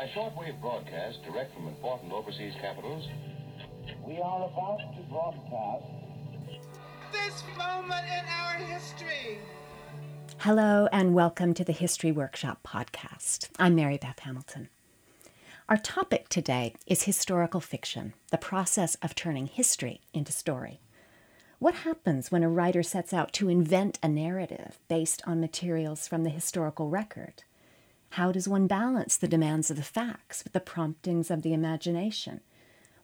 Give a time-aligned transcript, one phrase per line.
[0.00, 3.06] By shortwave broadcast direct from important overseas capitals,
[4.02, 5.84] We are about to broadcast
[7.12, 9.36] this moment in our history.
[10.38, 13.50] Hello, and welcome to the History Workshop podcast.
[13.58, 14.70] I'm Mary Beth Hamilton.
[15.68, 20.80] Our topic today is historical fiction, the process of turning history into story.
[21.58, 26.24] What happens when a writer sets out to invent a narrative based on materials from
[26.24, 27.42] the historical record?
[28.14, 32.40] How does one balance the demands of the facts with the promptings of the imagination?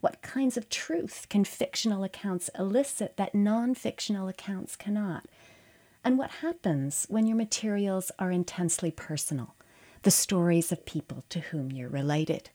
[0.00, 5.26] What kinds of truth can fictional accounts elicit that non fictional accounts cannot?
[6.04, 9.54] And what happens when your materials are intensely personal,
[10.02, 12.50] the stories of people to whom you're related?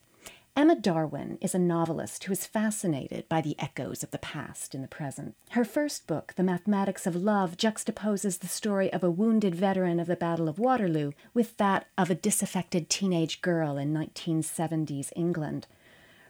[0.54, 4.82] Emma Darwin is a novelist who is fascinated by the echoes of the past in
[4.82, 5.34] the present.
[5.52, 10.08] Her first book, The Mathematics of Love, juxtaposes the story of a wounded veteran of
[10.08, 15.68] the Battle of Waterloo with that of a disaffected teenage girl in 1970s England.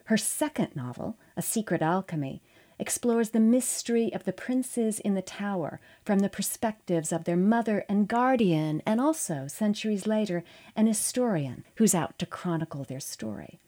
[0.05, 2.41] Her second novel, A Secret Alchemy,
[2.79, 7.83] explores the mystery of the princes in the tower from the perspectives of their mother
[7.89, 10.45] and guardian, and also, centuries later,
[10.77, 13.59] an historian who's out to chronicle their story.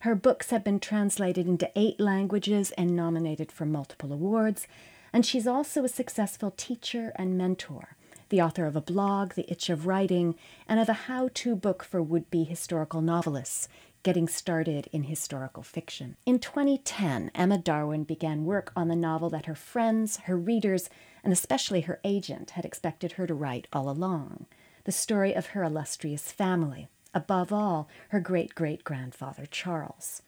[0.00, 4.68] Her books have been translated into eight languages and nominated for multiple awards,
[5.12, 7.96] and she's also a successful teacher and mentor,
[8.28, 10.34] the author of a blog, The Itch of Writing,
[10.68, 13.68] and of a how to book for would be historical novelists,
[14.02, 16.16] Getting Started in Historical Fiction.
[16.26, 20.88] In 2010, Emma Darwin began work on the novel that her friends, her readers,
[21.24, 24.46] and especially her agent had expected her to write all along
[24.84, 30.22] the story of her illustrious family above all, her great great grandfather Charles.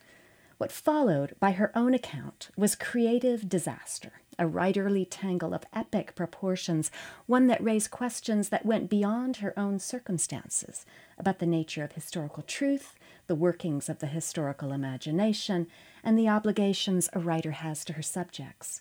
[0.58, 6.90] What followed, by her own account, was creative disaster, a writerly tangle of epic proportions,
[7.26, 10.84] one that raised questions that went beyond her own circumstances
[11.16, 12.96] about the nature of historical truth,
[13.28, 15.68] the workings of the historical imagination,
[16.02, 18.80] and the obligations a writer has to her subjects.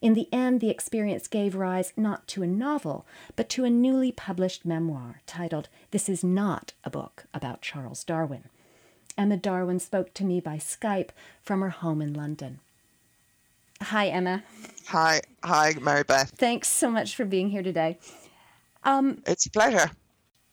[0.00, 4.12] In the end, the experience gave rise not to a novel, but to a newly
[4.12, 8.44] published memoir titled This Is Not a Book About Charles Darwin.
[9.16, 11.10] Emma Darwin spoke to me by Skype
[11.42, 12.60] from her home in London.
[13.82, 14.42] Hi, Emma.
[14.88, 16.30] Hi, hi, Mary Beth.
[16.36, 17.98] Thanks so much for being here today.
[18.84, 19.90] Um, It's a pleasure.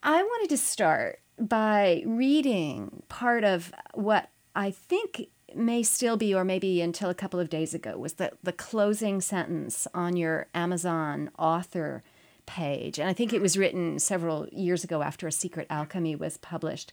[0.02, 6.44] I wanted to start by reading part of what I think may still be, or
[6.44, 11.30] maybe until a couple of days ago, was the, the closing sentence on your Amazon
[11.38, 12.04] author
[12.46, 13.00] page.
[13.00, 16.92] And I think it was written several years ago after A Secret Alchemy was published.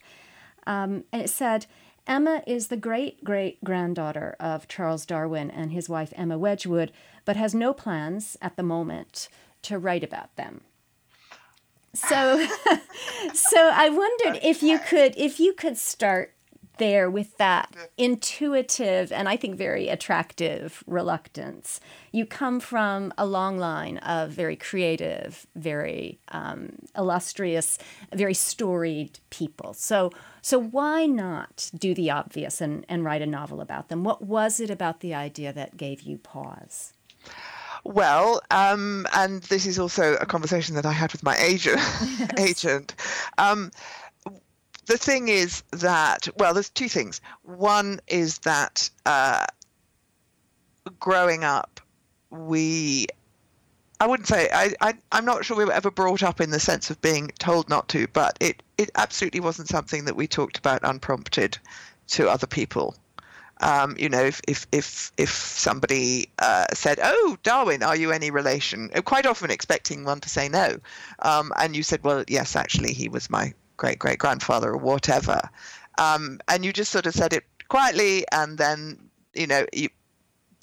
[0.65, 1.65] Um, and it said,
[2.07, 6.91] Emma is the great great granddaughter of Charles Darwin and his wife Emma Wedgwood,
[7.25, 9.29] but has no plans at the moment
[9.63, 10.61] to write about them.
[11.93, 12.47] So,
[13.33, 16.33] so I wondered if you could if you could start
[16.81, 21.79] there with that intuitive and I think very attractive reluctance.
[22.11, 27.77] You come from a long line of very creative, very um, illustrious,
[28.13, 29.73] very storied people.
[29.73, 34.03] So, so why not do the obvious and, and write a novel about them?
[34.03, 36.93] What was it about the idea that gave you pause?
[37.83, 41.81] Well, um, and this is also a conversation that I had with my agent.
[42.37, 42.95] agent.
[43.37, 43.71] Um,
[44.91, 47.21] the thing is that well, there's two things.
[47.43, 49.45] One is that uh,
[50.99, 51.79] growing up,
[52.29, 53.07] we
[54.01, 56.59] I wouldn't say I, I I'm not sure we were ever brought up in the
[56.59, 60.57] sense of being told not to, but it it absolutely wasn't something that we talked
[60.57, 61.57] about unprompted
[62.07, 62.95] to other people.
[63.61, 68.29] Um, you know, if if if if somebody uh, said, "Oh, Darwin, are you any
[68.29, 70.79] relation?" Quite often expecting one to say no,
[71.19, 75.39] um, and you said, "Well, yes, actually, he was my great great grandfather or whatever,"
[75.97, 79.89] um, and you just sort of said it quietly, and then you know you,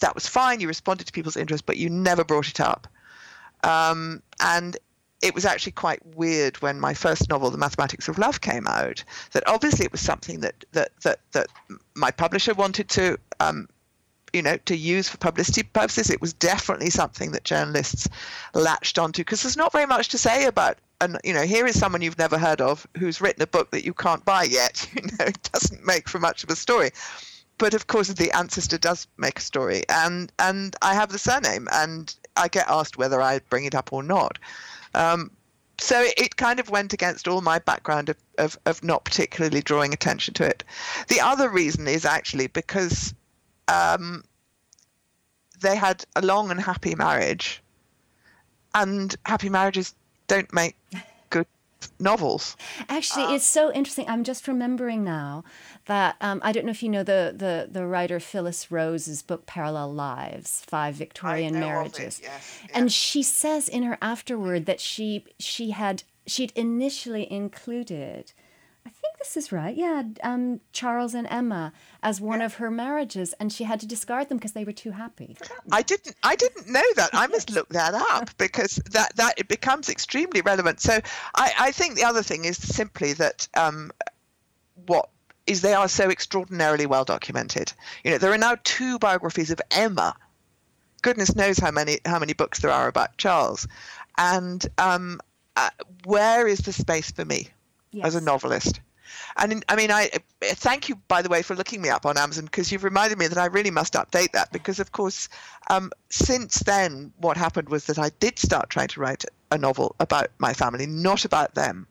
[0.00, 0.60] that was fine.
[0.60, 2.86] You responded to people's interest, but you never brought it up.
[3.64, 4.76] Um, and
[5.20, 9.02] it was actually quite weird when my first novel, The Mathematics of Love, came out.
[9.32, 11.48] That obviously it was something that that that that
[11.94, 13.18] my publisher wanted to.
[13.40, 13.68] Um,
[14.34, 18.06] you know, to use for publicity purposes, it was definitely something that journalists
[18.52, 21.78] latched onto because there's not very much to say about and you know here is
[21.78, 25.02] someone you've never heard of who's written a book that you can't buy yet you
[25.02, 26.90] know it doesn't make for much of a story.
[27.58, 31.68] But of course the ancestor does make a story and and i have the surname
[31.72, 34.38] and i get asked whether i bring it up or not.
[34.94, 35.30] Um,
[35.80, 39.92] so it, kind of went against all my background of, of, of not particularly drawing
[39.92, 40.64] attention to it.
[41.06, 43.14] The other reason is actually because
[43.68, 44.24] um,
[45.60, 47.62] they had a long and happy marriage.
[48.74, 49.94] And happy marriages
[50.28, 50.76] don't make
[51.30, 51.46] good
[51.98, 52.56] novels.
[52.88, 54.08] Actually, it's so interesting.
[54.08, 55.44] I'm just remembering now
[55.86, 59.46] that um, I don't know if you know the, the, the writer Phyllis Rose's book
[59.46, 64.66] Parallel Lives: Five Victorian know of it, Marriages, yes, and she says in her afterword
[64.66, 68.32] that she she had she'd initially included.
[69.18, 69.76] This is right.
[69.76, 71.72] Yeah, um, Charles and Emma
[72.02, 74.92] as one of her marriages, and she had to discard them because they were too
[74.92, 75.36] happy.
[75.72, 77.10] I didn't I didn't know that.
[77.12, 80.80] I must look that up because that that it becomes extremely relevant.
[80.80, 81.00] So
[81.34, 83.90] I, I think the other thing is simply that um,
[84.86, 85.08] what
[85.48, 87.72] is they are so extraordinarily well documented.
[88.04, 90.14] You know, there are now two biographies of Emma.
[91.02, 93.66] Goodness knows how many how many books there are about Charles,
[94.16, 95.20] and um,
[95.56, 95.70] uh,
[96.04, 97.48] where is the space for me
[98.02, 98.80] as a novelist?
[99.36, 102.18] And I mean, I uh, thank you, by the way, for looking me up on
[102.18, 105.28] Amazon because you've reminded me that I really must update that because, of course,
[105.70, 109.96] um, since then, what happened was that I did start trying to write a novel
[110.00, 111.86] about my family, not about them,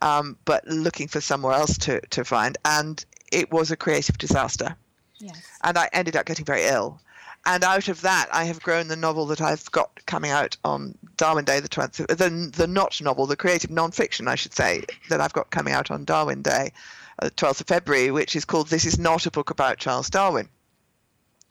[0.00, 2.58] um, but looking for somewhere else to, to find.
[2.64, 4.76] And it was a creative disaster.
[5.18, 5.42] Yes.
[5.62, 7.00] And I ended up getting very ill.
[7.46, 10.96] And out of that, I have grown the novel that I've got coming out on
[11.16, 15.20] Darwin Day, the 12th, the, the not novel, the creative non-fiction, I should say, that
[15.20, 16.72] I've got coming out on Darwin Day,
[17.18, 20.10] uh, the 12th of February, which is called This Is Not a Book About Charles
[20.10, 20.48] Darwin.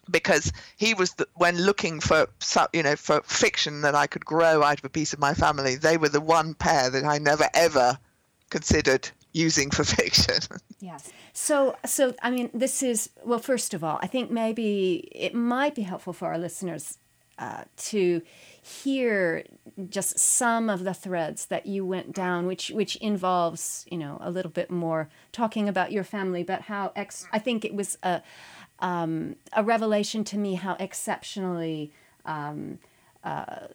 [0.09, 2.27] Because he was, the, when looking for,
[2.73, 5.75] you know, for fiction that I could grow out of a piece of my family,
[5.75, 7.97] they were the one pair that I never ever
[8.49, 10.39] considered using for fiction.
[10.79, 11.11] Yes.
[11.33, 13.39] So, so I mean, this is well.
[13.39, 16.97] First of all, I think maybe it might be helpful for our listeners
[17.39, 18.21] uh, to
[18.61, 19.43] hear
[19.89, 24.31] just some of the threads that you went down, which which involves you know a
[24.31, 27.27] little bit more talking about your family, but how ex.
[27.31, 28.21] I think it was a
[28.79, 31.91] um, a revelation to me how exceptionally.
[32.25, 32.79] Um,
[33.23, 33.67] uh,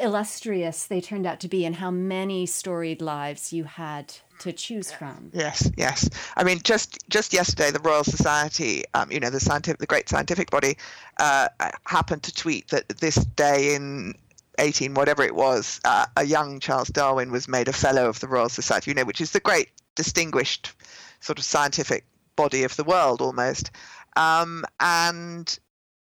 [0.00, 4.92] illustrious they turned out to be, and how many storied lives you had to choose
[4.92, 5.30] from.
[5.32, 6.08] Yes, yes.
[6.36, 10.08] I mean, just just yesterday, the Royal Society, um, you know, the scientific, the great
[10.08, 10.76] scientific body,
[11.18, 11.48] uh,
[11.84, 14.14] happened to tweet that this day in
[14.58, 18.28] 18, whatever it was, uh, a young Charles Darwin was made a fellow of the
[18.28, 20.72] Royal Society, you know, which is the great distinguished
[21.20, 22.04] sort of scientific
[22.36, 23.70] body of the world almost.
[24.16, 25.58] Um, and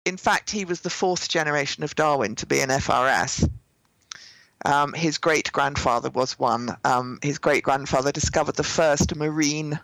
[0.05, 3.49] in fact, he was the fourth generation of Darwin to be an FRS.
[4.65, 6.75] Um, his great grandfather was one.
[6.83, 9.79] Um, his great grandfather discovered the first marine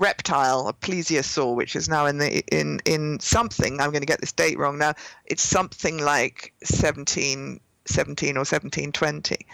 [0.00, 3.80] reptile, a plesiosaur, which is now in the in in something.
[3.80, 4.94] I'm going to get this date wrong now.
[5.26, 9.46] It's something like 1717 or 1720,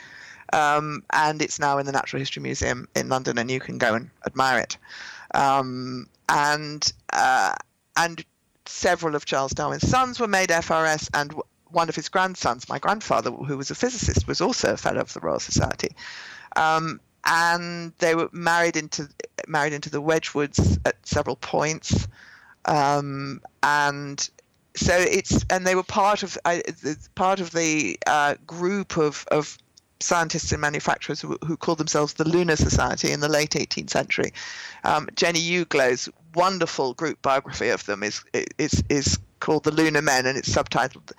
[0.53, 3.95] um, and it's now in the Natural History Museum in London, and you can go
[3.95, 4.77] and admire it.
[5.35, 7.55] Um, and uh,
[7.97, 8.25] and
[8.67, 11.35] several of Charles Darwin's sons were made FRS, and
[11.71, 15.13] one of his grandsons, my grandfather, who was a physicist, was also a fellow of
[15.13, 15.91] the Royal Society.
[16.57, 19.09] Um, and they were married into
[19.47, 22.09] married into the Wedgwoods at several points,
[22.65, 24.29] um, and
[24.75, 29.59] so it's and they were part of the, part of the uh, group of of
[30.01, 34.33] scientists and manufacturers who, who called themselves the Lunar Society in the late 18th century.
[34.85, 38.23] Um, Jenny Uglow's wonderful group biography of them is
[38.59, 41.13] is is called The Lunar Men, and it's subtitled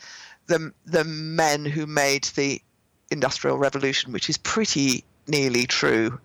[0.49, 2.61] "the the men who made the
[3.09, 6.19] Industrial Revolution," which is pretty nearly true.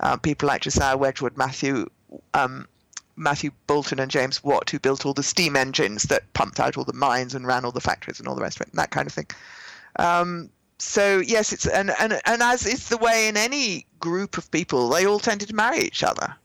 [0.00, 1.88] Uh, people like Josiah Wedgwood, Matthew.
[2.34, 2.66] Um,
[3.18, 6.84] Matthew Boulton and James Watt, who built all the steam engines that pumped out all
[6.84, 8.90] the mines and ran all the factories and all the rest of it, and that
[8.90, 9.26] kind of thing.
[9.98, 14.50] Um, so yes, it's and, and and as is the way in any group of
[14.50, 16.36] people, they all tended to marry each other.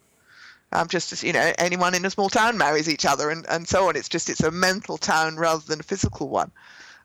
[0.74, 3.68] Um, just as you know, anyone in a small town marries each other, and, and
[3.68, 3.98] so on.
[3.98, 6.52] It's just it's a mental town rather than a physical one.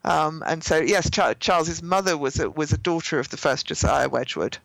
[0.06, 3.66] Um, and so yes, Char- Charles's mother was a, was a daughter of the first
[3.66, 4.56] Josiah Wedgwood,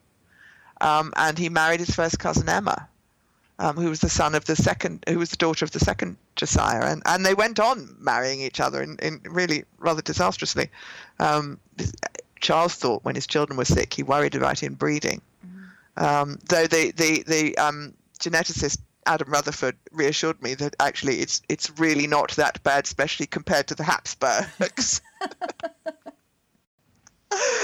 [0.79, 2.87] um, and he married his first cousin Emma,
[3.57, 6.17] um, who was the son of the second, who was the daughter of the second
[6.35, 10.69] Josiah, and, and they went on marrying each other in, in really rather disastrously.
[11.19, 11.59] Um,
[12.39, 15.21] Charles thought when his children were sick, he worried about inbreeding.
[15.97, 21.79] Um, though the the the um, geneticist Adam Rutherford reassured me that actually it's it's
[21.79, 25.01] really not that bad, especially compared to the Habsburgs.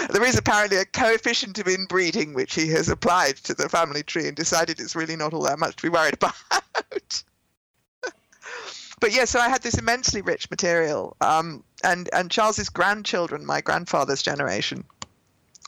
[0.09, 4.27] there is apparently a coefficient of inbreeding which he has applied to the family tree
[4.27, 7.23] and decided it's really not all that much to be worried about.
[8.99, 13.61] but yeah, so I had this immensely rich material, um, and and Charles's grandchildren, my
[13.61, 14.83] grandfather's generation,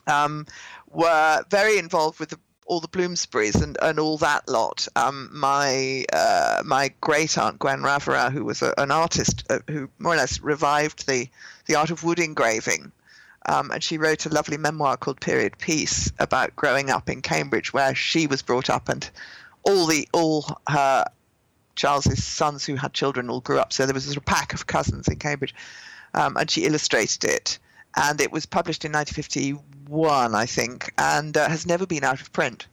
[0.07, 0.47] um,
[0.89, 4.87] were very involved with the, all the Bloomsburys and, and all that lot.
[4.95, 9.89] Um, my uh, my great aunt Gwen Raverat, who was a, an artist uh, who
[9.97, 11.27] more or less revived the
[11.65, 12.91] the art of wood engraving.
[13.45, 17.73] Um, and she wrote a lovely memoir called Period Piece about growing up in Cambridge,
[17.73, 19.09] where she was brought up, and
[19.63, 21.05] all the all her
[21.75, 23.73] Charles's sons who had children all grew up.
[23.73, 25.55] So there was a pack of cousins in Cambridge,
[26.13, 27.57] um, and she illustrated it.
[27.95, 29.63] And it was published in 1951,
[30.35, 32.67] I think, and uh, has never been out of print.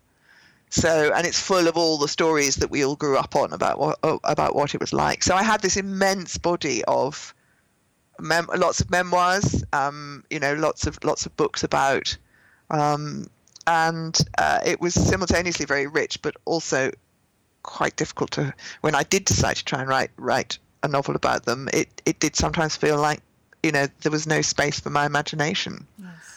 [0.69, 3.79] So, and it's full of all the stories that we all grew up on about
[3.79, 5.23] what about what it was like.
[5.23, 7.35] So I had this immense body of
[8.19, 12.17] mem- lots of memoirs, um, you know, lots of lots of books about,
[12.71, 13.29] um,
[13.67, 16.91] and uh, it was simultaneously very rich, but also
[17.63, 18.53] quite difficult to.
[18.81, 22.19] When I did decide to try and write write a novel about them, it it
[22.19, 23.21] did sometimes feel like,
[23.63, 25.87] you know, there was no space for my imagination.
[25.99, 26.36] Yes.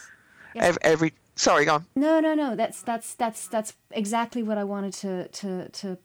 [0.54, 1.86] Every, every sorry, go on.
[1.94, 2.56] No, no, no.
[2.56, 5.98] That's that's that's that's exactly what I wanted to to to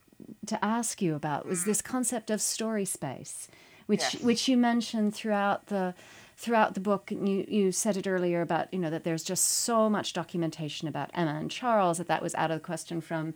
[0.48, 1.86] to ask you about was this mm.
[1.86, 3.48] concept of story space,
[3.86, 4.22] which Yes.
[4.22, 5.94] which you mentioned throughout the
[6.38, 7.12] throughout the book.
[7.12, 10.88] And you you said it earlier about you know that there's just so much documentation
[10.88, 13.34] about Emma and Charles that that was out of the question from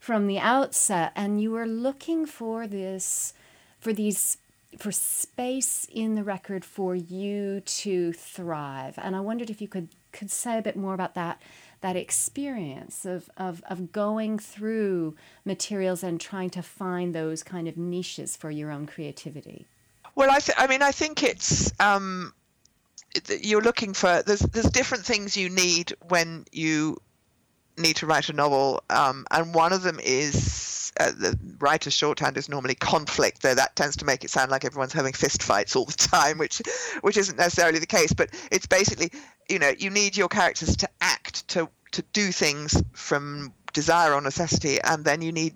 [0.00, 3.32] from the outset, and you were looking for this
[3.80, 4.38] for these
[4.76, 9.88] for space in the record for you to thrive and i wondered if you could
[10.12, 11.40] could say a bit more about that
[11.80, 17.76] that experience of of, of going through materials and trying to find those kind of
[17.76, 19.66] niches for your own creativity
[20.14, 22.32] Well, I, th- I mean, I think it's um,
[23.40, 26.98] you're looking for there's there's different things you need when you
[27.76, 32.36] need to write a novel, um, and one of them is uh, the writer's shorthand
[32.36, 35.76] is normally conflict, though that tends to make it sound like everyone's having fist fights
[35.76, 36.60] all the time, which
[37.02, 38.12] which isn't necessarily the case.
[38.12, 39.12] But it's basically
[39.48, 44.20] you know you need your characters to act to to do things from desire or
[44.20, 45.54] necessity, and then you need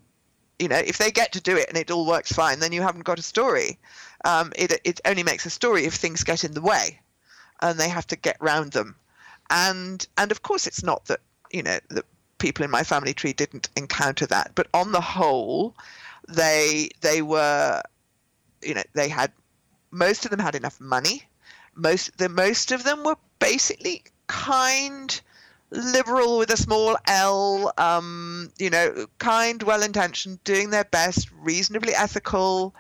[0.59, 2.83] you know if they get to do it and it all works fine, then you
[2.83, 3.79] haven't got a story.
[4.25, 7.01] Um, it it only makes a story if things get in the way,
[7.61, 8.97] and they have to get round them.
[9.51, 11.21] And and of course it's not that
[11.53, 12.05] you know that
[12.39, 15.75] people in my family tree didn't encounter that, but on the whole,
[16.29, 17.83] they they were
[18.63, 19.33] you know they had
[19.91, 21.25] most of them had enough money.
[21.75, 25.21] Most the most of them were basically kind
[25.71, 31.95] liberal with a small L, um, you know, kind, well intentioned, doing their best, reasonably
[31.95, 32.75] ethical,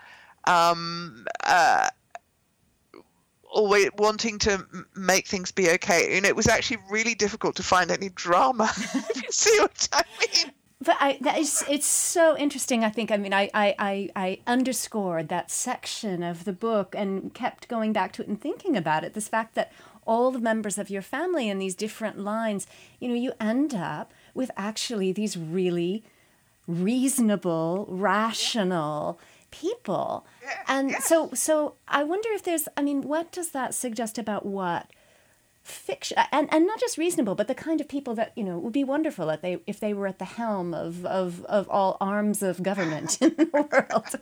[0.45, 1.89] um, uh,
[3.51, 6.17] always wanting to make things be okay.
[6.17, 10.03] And it was actually really difficult to find any drama, if you see what I
[10.21, 10.53] mean.
[10.85, 12.83] But I, that is, it's so interesting.
[12.83, 13.13] I think.
[13.13, 18.13] I mean, I, I, I underscored that section of the book and kept going back
[18.15, 19.15] to it and thinking about it.
[19.15, 19.73] This fact that
[20.07, 22.67] all the members of your family in these different lines,
[22.99, 26.03] you know, you end up with actually these really
[26.67, 29.19] reasonable, rational
[29.51, 30.27] people.
[30.67, 32.69] and so, so I wonder if there's.
[32.77, 34.91] I mean, what does that suggest about what?
[35.63, 38.73] Fiction and, and not just reasonable but the kind of people that you know would
[38.73, 42.43] be wonderful if they if they were at the helm of of, of all arms
[42.43, 44.17] of government in the world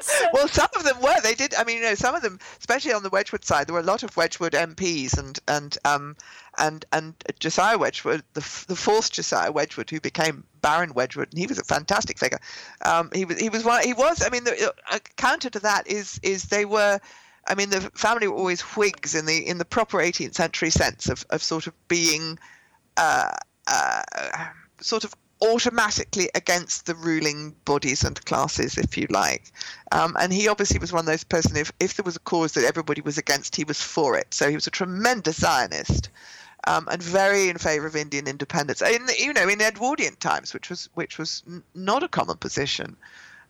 [0.00, 1.20] so, Well, some of them were.
[1.22, 1.54] They did.
[1.54, 3.84] I mean, you know, some of them, especially on the Wedgwood side, there were a
[3.84, 6.16] lot of Wedgwood MPs and and um
[6.58, 11.46] and and Josiah Wedgwood, the the fourth Josiah Wedgwood, who became Baron Wedgwood, and he
[11.46, 12.40] was a fantastic figure.
[12.84, 13.82] Um, he was he was one.
[13.82, 14.22] He was.
[14.24, 17.00] I mean, the a counter to that is is they were.
[17.46, 21.08] I mean, the family were always Whigs in the in the proper 18th century sense
[21.08, 22.38] of, of sort of being
[22.96, 23.32] uh,
[23.66, 24.02] uh,
[24.80, 29.52] sort of automatically against the ruling bodies and classes, if you like.
[29.92, 31.56] Um, and he obviously was one of those person.
[31.56, 34.32] If if there was a cause that everybody was against, he was for it.
[34.34, 36.10] So he was a tremendous Zionist.
[36.66, 40.68] Um, and very in favour of Indian independence, in you know in Edwardian times, which
[40.68, 42.98] was which was n- not a common position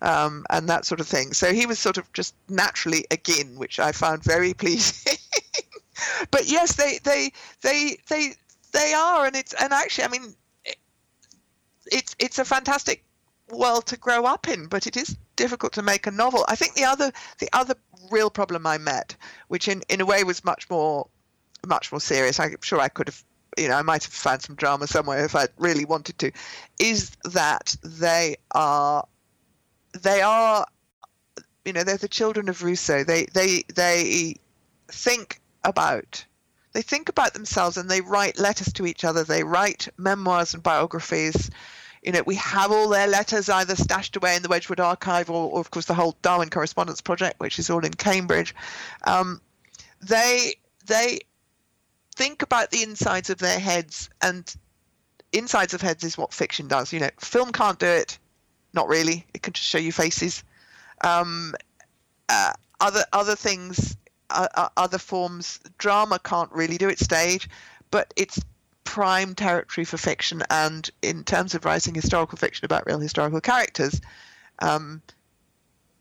[0.03, 1.33] um, and that sort of thing.
[1.33, 5.17] So he was sort of just naturally again, which I found very pleasing.
[6.31, 8.35] but yes, they they they they
[8.73, 10.77] they are, and it's and actually, I mean, it,
[11.91, 13.05] it's it's a fantastic
[13.51, 16.45] world to grow up in, but it is difficult to make a novel.
[16.49, 17.75] I think the other the other
[18.11, 19.17] real problem I met,
[19.49, 21.09] which in in a way was much more
[21.67, 22.41] much more serious.
[22.41, 23.23] I'm sure I could have
[23.59, 26.31] you know, I might have found some drama somewhere if I really wanted to,
[26.79, 29.05] is that they are
[29.93, 30.67] they are
[31.65, 33.05] you know they're the children of Rousseau.
[33.05, 34.37] They they they
[34.89, 36.25] think about
[36.73, 39.25] they think about themselves and they write letters to each other.
[39.25, 41.51] They write memoirs and biographies.
[42.03, 45.51] You know, we have all their letters either stashed away in the Wedgwood archive or,
[45.51, 48.55] or of course, the whole Darwin Correspondence Project, which is all in Cambridge.
[49.05, 49.41] Um,
[50.01, 50.55] they
[50.87, 51.21] they
[52.17, 54.55] think about the insides of their heads, and
[55.33, 56.93] insides of heads is what fiction does.
[56.93, 58.19] You know, film can't do it
[58.73, 59.27] not really.
[59.35, 60.45] It can just show you faces.
[61.03, 61.55] Um,
[62.29, 63.97] uh, other other things,
[64.31, 66.99] uh, uh, other forms, drama can't really do it.
[66.99, 67.49] Stage,
[67.91, 68.41] but it's
[68.85, 70.43] prime territory for fiction.
[70.51, 74.01] And in terms of writing historical fiction about real historical characters,
[74.61, 75.03] um,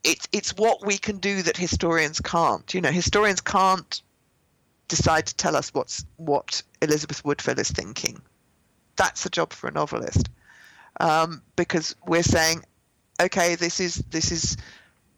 [0.03, 2.73] it's it's what we can do that historians can't.
[2.73, 4.01] You know, historians can't
[4.87, 8.21] decide to tell us what's what Elizabeth Woodville is thinking.
[8.95, 10.29] That's a job for a novelist,
[10.99, 12.63] um, because we're saying,
[13.21, 14.57] okay, this is this is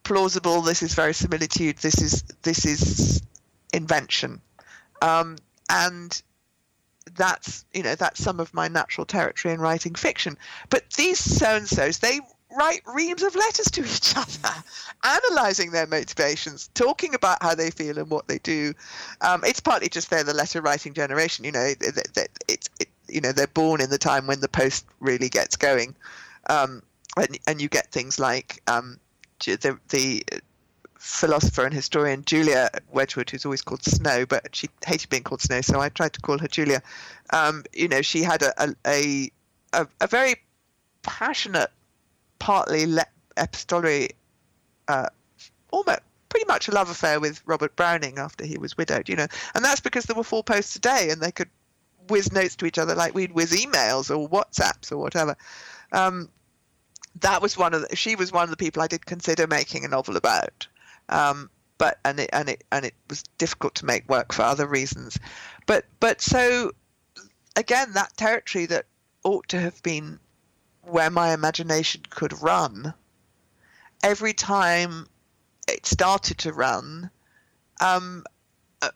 [0.04, 0.62] plausible.
[0.62, 1.78] This is verisimilitude.
[1.78, 3.22] This is this is
[3.74, 4.42] invention,
[5.02, 5.38] um,
[5.70, 6.22] and
[7.16, 10.38] that's you know that's some of my natural territory in writing fiction.
[10.70, 12.20] But these so and so's they
[12.58, 14.64] write reams of letters to each other,
[15.04, 18.74] analysing their motivations, talking about how they feel and what they do.
[19.22, 21.46] Um, it's partly just they're the letter writing generation.
[21.46, 22.61] You know, it, it, it,
[23.12, 25.96] you know they're born in the time when the post really gets going,
[26.50, 26.82] um,
[27.18, 29.00] and and you get things like um,
[29.40, 30.24] the the
[31.02, 35.62] philosopher and historian Julia Wedgwood, who's always called Snow, but she hated being called Snow,
[35.62, 36.82] so I tried to call her Julia.
[37.32, 39.32] Um, you know, she had a a,
[39.74, 40.36] a, a very
[41.02, 41.72] passionate,
[42.40, 43.06] partly le-
[43.38, 44.10] epistolary,
[44.88, 45.08] uh,
[45.72, 49.10] almost pretty much a love affair with Robert Browning after he was widowed.
[49.10, 51.50] You know, and that's because there were four posts a day, and they could
[52.10, 55.36] whiz notes to each other like we'd whiz emails or WhatsApps or whatever.
[55.92, 56.30] Um,
[57.20, 59.86] that was one of the, she was one of the people I did consider making
[59.86, 60.68] a novel about.
[61.10, 64.68] Um, but and it and it and it was difficult to make work for other
[64.68, 65.18] reasons.
[65.66, 66.72] But but so
[67.56, 68.86] again, that territory that
[69.24, 70.20] ought to have been
[70.84, 72.94] where my imagination could run.
[74.04, 75.08] Every time
[75.68, 77.10] it started to run,
[77.80, 78.26] um,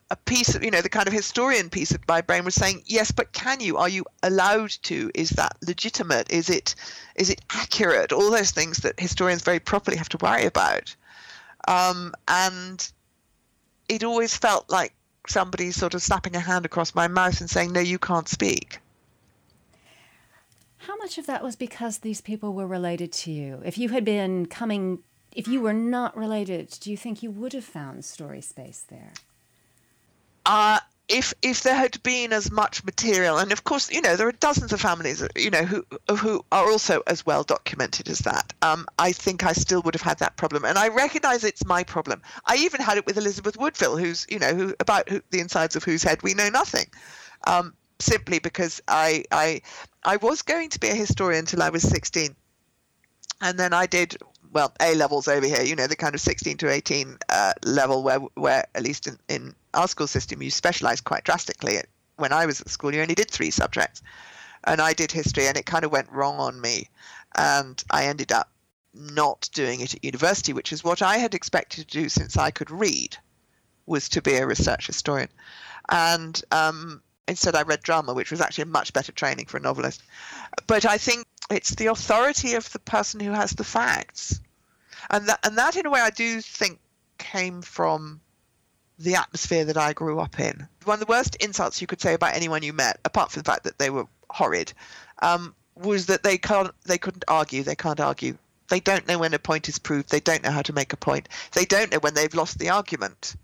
[0.09, 2.81] a, piece of you know the kind of historian piece of my brain was saying
[2.85, 6.73] yes but can you are you allowed to is that legitimate is it
[7.15, 10.95] is it accurate all those things that historians very properly have to worry about
[11.67, 12.91] um, and
[13.89, 14.93] it always felt like
[15.27, 18.79] somebody sort of slapping a hand across my mouth and saying, No, you can't speak.
[20.77, 23.61] How much of that was because these people were related to you?
[23.65, 24.99] If you had been coming,
[25.31, 29.13] if you were not related, do you think you would have found story space there?
[30.46, 34.27] Uh, if if there had been as much material, and of course, you know, there
[34.27, 35.86] are dozens of families, you know, who
[36.18, 38.53] who are also as well documented as that.
[38.62, 41.84] Um, I think I still would have had that problem, and I recognise it's my
[41.84, 42.22] problem.
[42.46, 45.75] I even had it with Elizabeth Woodville, who's you know, who about who, the insides
[45.75, 46.88] of whose head we know nothing,
[47.46, 49.62] um, simply because I I
[50.03, 52.36] I was going to be a historian until I was sixteen,
[53.42, 54.18] and then I did
[54.55, 58.01] well A levels over here, you know, the kind of 16 to 18 uh, level
[58.01, 61.77] where where at least in, in our school system you specialize quite drastically.
[62.18, 64.01] When I was at school, you only did three subjects,
[64.64, 66.90] and I did history, and it kind of went wrong on me,
[67.35, 68.50] and I ended up
[68.94, 72.51] not doing it at university, which is what I had expected to do since I
[72.51, 73.18] could read,
[73.85, 75.29] was to be a research historian,
[75.90, 79.61] and um, instead I read drama, which was actually a much better training for a
[79.61, 80.01] novelist.
[80.68, 84.40] But I think it's the authority of the person who has the facts
[85.09, 86.79] and that and that in a way I do think
[87.18, 88.22] came from
[89.00, 90.68] the atmosphere that I grew up in.
[90.84, 93.51] One of the worst insults you could say about anyone you met, apart from the
[93.51, 94.74] fact that they were horrid,
[95.22, 97.64] um, was that they can't they couldn't argue.
[97.64, 98.38] They can't argue.
[98.70, 100.10] They don't know when a point is proved.
[100.10, 101.29] They don't know how to make a point.
[101.51, 103.36] They don't know when they've lost the argument.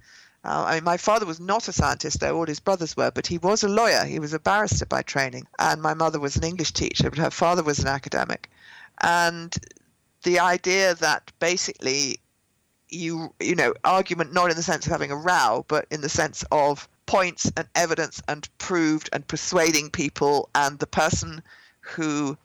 [0.44, 3.28] Uh, I mean, my father was not a scientist, though all his brothers were, but
[3.28, 4.06] he was a lawyer.
[4.06, 5.46] He was a barrister by training.
[5.60, 8.50] And my mother was an English teacher, but her father was an academic.
[9.02, 9.56] And
[10.24, 12.20] the idea that basically
[12.91, 16.10] you you know argument not in the sense of having a row but in the
[16.10, 21.41] sense of points and evidence and proved and persuading people and the person
[21.82, 22.38] who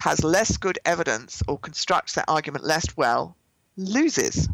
[0.00, 3.36] has less good evidence or constructs their argument less well
[3.76, 4.48] loses.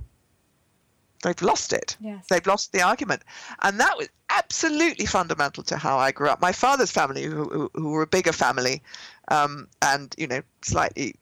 [1.23, 1.99] They've lost it.
[2.01, 2.25] Yes.
[2.31, 3.23] they've lost the argument.
[3.61, 6.41] And that was absolutely fundamental to how i grew up.
[6.41, 8.83] My father's family who, who, who were a bigger family
[9.29, 11.17] um, and you know slightly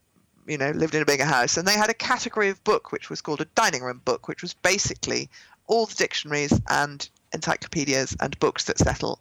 [0.48, 3.10] you know, lived in a bigger house, and they had a category of book which
[3.10, 5.28] was called a dining room book, which was basically
[5.66, 9.20] all the dictionaries and encyclopedias and books that settle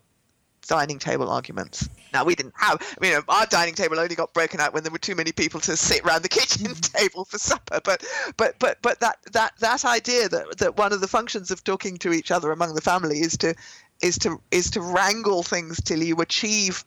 [0.68, 1.90] dining table arguments.
[2.14, 4.92] Now we didn't have, I mean, our dining table only got broken out when there
[4.92, 6.98] were too many people to sit around the kitchen mm-hmm.
[6.98, 7.80] table for supper.
[7.84, 8.06] But,
[8.38, 11.98] but, but, but that that that idea that that one of the functions of talking
[11.98, 13.56] to each other among the family is to
[14.02, 16.86] is to is to wrangle things till you achieve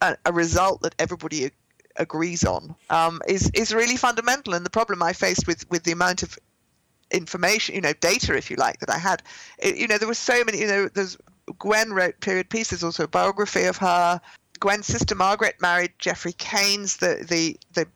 [0.00, 1.50] a, a result that everybody
[1.98, 4.54] agrees on um, is is really fundamental.
[4.54, 6.38] And the problem I faced with with the amount of
[7.10, 9.22] information, you know, data, if you like, that I had,
[9.58, 10.58] it, you know, there were so many.
[10.60, 11.16] You know, there's
[11.58, 14.20] Gwen wrote period pieces, also a biography of her.
[14.60, 17.86] Gwen's sister Margaret married Geoffrey Keynes, the the the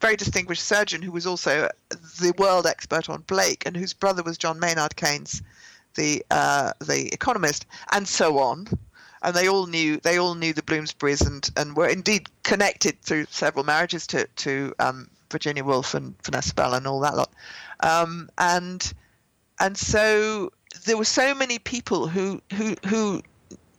[0.00, 1.68] very distinguished surgeon who was also
[2.20, 5.42] the world expert on Blake, and whose brother was John Maynard Keynes,
[5.94, 8.66] the uh, the economist, and so on.
[9.24, 13.26] And they all knew they all knew the Bloomsburys and and were indeed connected through
[13.30, 17.32] several marriages to to um, Virginia Woolf and Vanessa Bell and all that lot,
[17.80, 18.92] um, and
[19.58, 20.52] and so
[20.84, 23.22] there were so many people who who who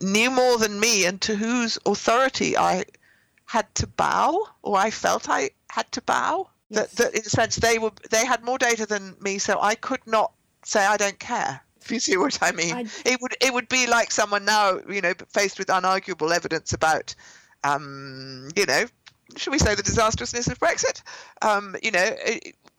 [0.01, 2.85] knew more than me and to whose authority I
[3.45, 6.49] had to bow or I felt I had to bow.
[6.69, 6.91] Yes.
[6.93, 9.75] That, that in a sense they were they had more data than me, so I
[9.75, 10.31] could not
[10.63, 11.61] say I don't care.
[11.85, 14.79] If you see what I mean, I- it would it would be like someone now,
[14.89, 17.13] you know, faced with unarguable evidence about,
[17.63, 18.85] um, you know,
[19.37, 21.03] should we say the disastrousness of Brexit?
[21.43, 22.15] Um, you know,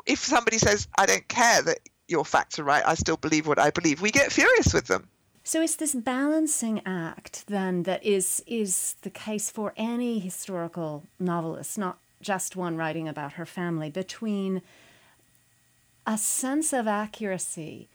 [0.06, 3.58] if somebody says I don't care that your facts are right, I still believe what
[3.60, 4.00] I believe.
[4.02, 5.08] We get furious with them.
[5.44, 11.78] So it's this balancing act then that is is the case for any historical novelist,
[11.78, 14.62] not just one writing about her family, between
[16.04, 17.88] a sense of accuracy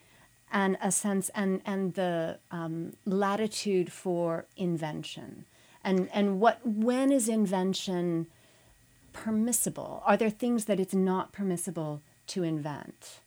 [0.51, 5.45] and a sense and and the um, latitude for invention,
[5.83, 8.27] and and what when is invention
[9.13, 10.01] permissible?
[10.05, 13.21] Are there things that it's not permissible to invent?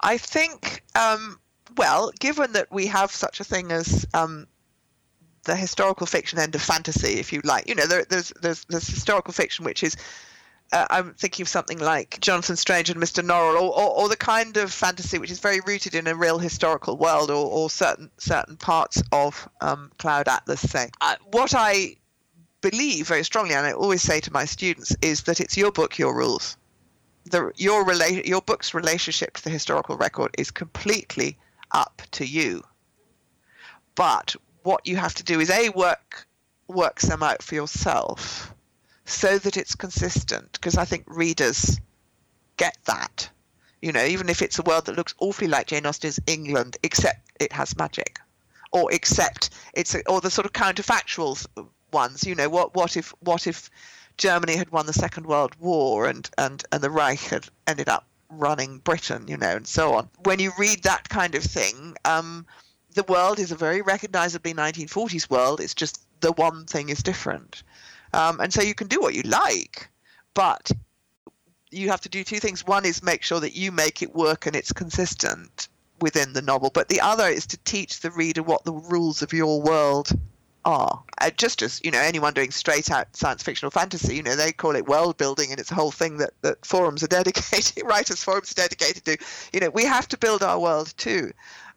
[0.00, 1.38] I think, um,
[1.76, 4.46] well, given that we have such a thing as um,
[5.44, 8.86] the historical fiction end of fantasy, if you like, you know, there, there's, there's there's
[8.86, 9.96] historical fiction which is.
[10.72, 13.24] Uh, I'm thinking of something like Jonathan Strange and Mr.
[13.24, 16.38] Norrell, or, or, or the kind of fantasy which is very rooted in a real
[16.38, 20.60] historical world, or, or certain certain parts of um, Cloud Atlas.
[20.60, 21.96] Say, uh, what I
[22.60, 25.98] believe very strongly, and I always say to my students, is that it's your book,
[25.98, 26.56] your rules
[27.24, 31.38] the your rela- your book's relationship to the historical record is completely
[31.72, 32.62] up to you.
[33.94, 36.26] But what you have to do is a work
[36.68, 38.53] work some out for yourself
[39.04, 41.80] so that it's consistent because I think readers
[42.56, 43.28] get that.
[43.82, 47.30] You know, even if it's a world that looks awfully like Jane Austen's England, except
[47.38, 48.18] it has magic,
[48.72, 51.46] or except it's or the sort of counterfactual
[51.92, 52.24] ones.
[52.24, 53.70] You know, what what if what if
[54.16, 58.06] Germany had won the Second World War and and and the Reich had ended up
[58.30, 60.08] running Britain, you know, and so on.
[60.24, 62.46] When you read that kind of thing, um,
[62.94, 65.60] the world is a very recognizably 1940s world.
[65.60, 67.62] It's just the one thing is different,
[68.14, 69.88] um, and so you can do what you like,
[70.34, 70.70] but
[71.70, 72.64] you have to do two things.
[72.64, 75.68] One is make sure that you make it work and it's consistent
[76.00, 79.32] within the novel, but the other is to teach the reader what the rules of
[79.32, 80.10] your world
[80.64, 81.02] are.
[81.20, 84.36] Uh, just as you know, anyone doing straight out science fiction or fantasy, you know,
[84.36, 87.82] they call it world building, and it's a whole thing that that forums are dedicated,
[87.84, 89.16] writers forums are dedicated to.
[89.52, 91.32] You know, we have to build our world too,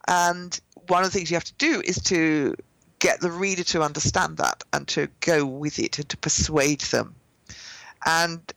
[0.08, 2.56] and one of the things you have to do is to
[3.00, 7.16] get the reader to understand that and to go with it and to persuade them.
[8.06, 8.54] And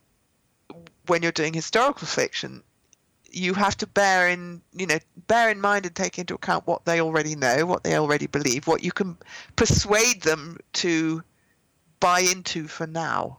[1.07, 2.63] when you're doing historical fiction,
[3.33, 4.99] you have to bear in you know
[5.29, 8.67] bear in mind and take into account what they already know what they already believe
[8.67, 9.17] what you can
[9.57, 11.23] persuade them to
[12.01, 13.39] buy into for now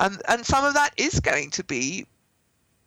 [0.00, 2.06] and and some of that is going to be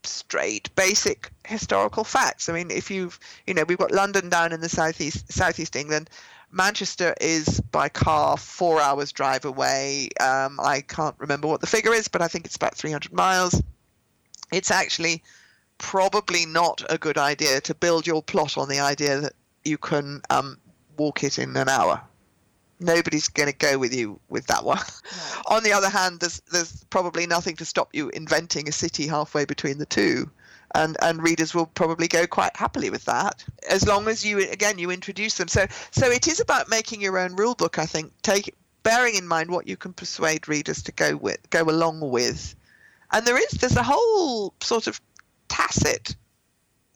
[0.03, 4.61] straight basic historical facts i mean if you've you know we've got london down in
[4.61, 6.09] the southeast southeast england
[6.51, 11.93] manchester is by car four hours drive away um, i can't remember what the figure
[11.93, 13.61] is but i think it's about 300 miles
[14.51, 15.23] it's actually
[15.77, 19.33] probably not a good idea to build your plot on the idea that
[19.63, 20.57] you can um,
[20.97, 22.01] walk it in an hour.
[22.79, 24.79] Nobody's going to go with you with that one.
[25.47, 29.45] on the other hand, there's there's probably nothing to stop you inventing a city halfway
[29.45, 30.29] between the two,
[30.75, 34.77] and and readers will probably go quite happily with that as long as you again
[34.77, 35.47] you introduce them.
[35.47, 37.79] So so it is about making your own rule book.
[37.79, 41.63] I think take bearing in mind what you can persuade readers to go with go
[41.63, 42.55] along with,
[43.11, 44.99] and there is there's a whole sort of
[45.47, 46.15] tacit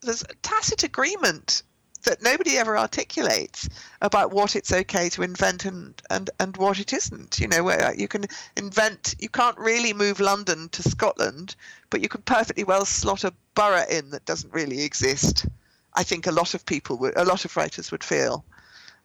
[0.02, 1.64] there's a tacit agreement
[2.04, 3.68] that nobody ever articulates
[4.02, 7.40] about what it's okay to invent and, and, and what it isn't.
[7.40, 11.56] You know, where you can invent, you can't really move London to Scotland,
[11.96, 15.46] but you can perfectly well slot a borough in that doesn't really exist.
[15.94, 18.44] I think a lot of people would, a lot of writers would feel.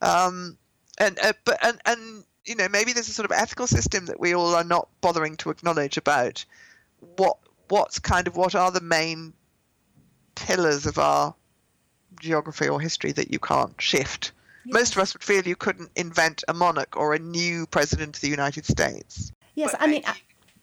[0.02, 0.58] Um,
[0.98, 4.18] and uh, but and and you know maybe there's a sort of ethical system that
[4.18, 6.44] we all are not bothering to acknowledge about
[7.14, 7.36] what
[7.68, 9.34] what's kind of what are the main
[10.34, 11.32] pillars of our
[12.18, 14.32] geography or history that you can't shift.
[14.64, 18.20] Most of us would feel you couldn't invent a monarch or a new president of
[18.20, 19.30] the United States.
[19.54, 20.16] Yes, But I mean, I-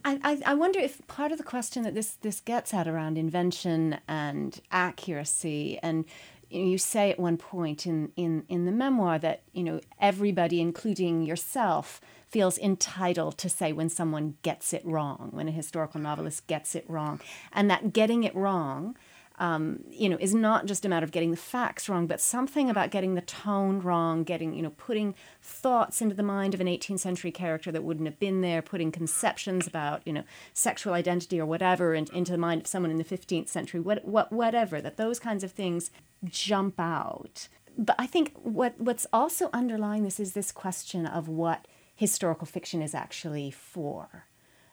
[0.07, 3.17] I, I, I wonder if part of the question that this, this gets at around
[3.17, 6.05] invention and accuracy, and
[6.49, 11.23] you, say at one point in, in, in the memoir that you know everybody, including
[11.23, 16.73] yourself, feels entitled to say when someone gets it wrong, when a historical novelist gets
[16.73, 17.19] it wrong,
[17.51, 18.95] and that getting it wrong
[19.39, 22.69] um, you know, is not just a matter of getting the facts wrong, but something
[22.69, 26.67] about getting the tone wrong, getting, you know, putting thoughts into the mind of an
[26.67, 30.23] 18th century character that wouldn't have been there, putting conceptions about, you know,
[30.53, 34.03] sexual identity or whatever in, into the mind of someone in the 15th century, what,
[34.05, 35.91] what, whatever, that those kinds of things
[36.25, 37.47] jump out.
[37.77, 42.81] But I think what, what's also underlying this is this question of what historical fiction
[42.81, 44.25] is actually for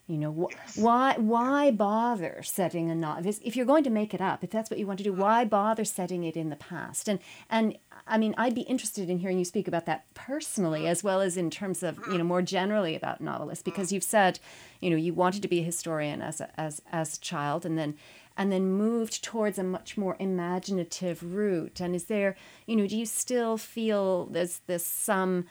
[0.07, 0.77] you know, wh- yes.
[0.77, 4.71] why why bother setting a not if you're going to make it up, if that's
[4.71, 5.23] what you want to do, mm-hmm.
[5.23, 7.09] why bother setting it in the past?
[7.09, 10.89] And and I mean, I'd be interested in hearing you speak about that personally mm-hmm.
[10.89, 12.27] as well as in terms of, you know, mm-hmm.
[12.27, 14.39] more generally about novelists because you've said,
[14.81, 17.79] you know, you wanted to be a historian as a, as as a child and
[17.79, 17.95] then
[18.37, 21.81] and then moved towards a much more imaginative route.
[21.81, 22.37] And is there,
[22.67, 25.47] you know, do you still feel there's this some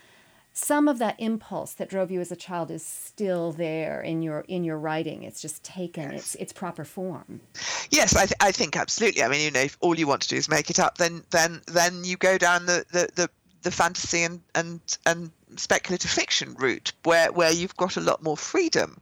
[0.54, 4.42] some of that impulse that drove you as a child is still there in your
[4.42, 5.24] in your writing.
[5.24, 6.12] It's just taken.
[6.12, 6.14] Yes.
[6.14, 7.42] its its proper form.
[7.90, 9.24] Yes I, th- I think absolutely.
[9.24, 11.24] I mean you know if all you want to do is make it up then
[11.32, 13.30] then then you go down the the the,
[13.64, 18.38] the fantasy and and and speculative fiction route where where you've got a lot more
[18.38, 19.02] freedom.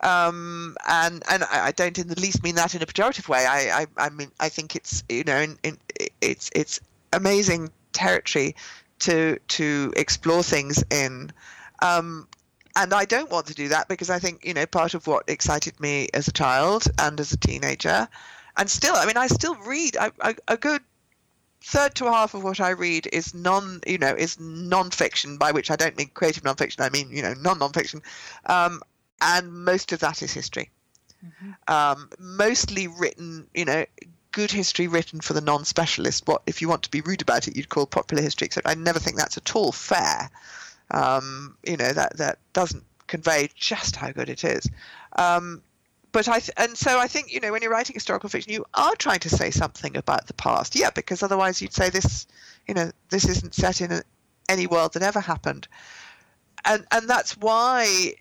[0.00, 3.44] Um, and and I don't in the least mean that in a pejorative way.
[3.44, 5.78] I I, I mean I think it's you know in, in,
[6.22, 6.80] it's it's
[7.12, 8.54] amazing territory
[9.00, 11.32] to to explore things in.
[11.80, 12.28] Um,
[12.76, 15.24] and I don't want to do that because I think you know part of what
[15.28, 18.08] excited me as a child and as a teenager,
[18.56, 19.96] and still, I mean, I still read.
[19.96, 20.82] I, I, a good
[21.62, 25.38] third to a half of what I read is non, you know, is non-fiction.
[25.38, 26.82] By which I don't mean creative non-fiction.
[26.82, 28.02] I mean you know non non-fiction,
[28.46, 28.82] um,
[29.20, 30.70] and most of that is history.
[31.24, 31.74] Mm-hmm.
[31.74, 33.84] Um, mostly written, you know,
[34.38, 36.28] good history written for the non-specialist.
[36.28, 38.46] What if you want to be rude about it, you'd call popular history.
[38.46, 40.30] Except I never think that's at all fair.
[40.92, 44.70] Um, you know that that doesn't convey just how good it is.
[45.16, 45.60] Um,
[46.12, 48.64] but I th- and so I think you know when you're writing historical fiction, you
[48.74, 50.76] are trying to say something about the past.
[50.76, 52.28] Yeah, because otherwise you'd say this,
[52.68, 54.02] you know, this isn't set in a,
[54.48, 55.66] any world that ever happened.
[56.64, 58.14] And and that's why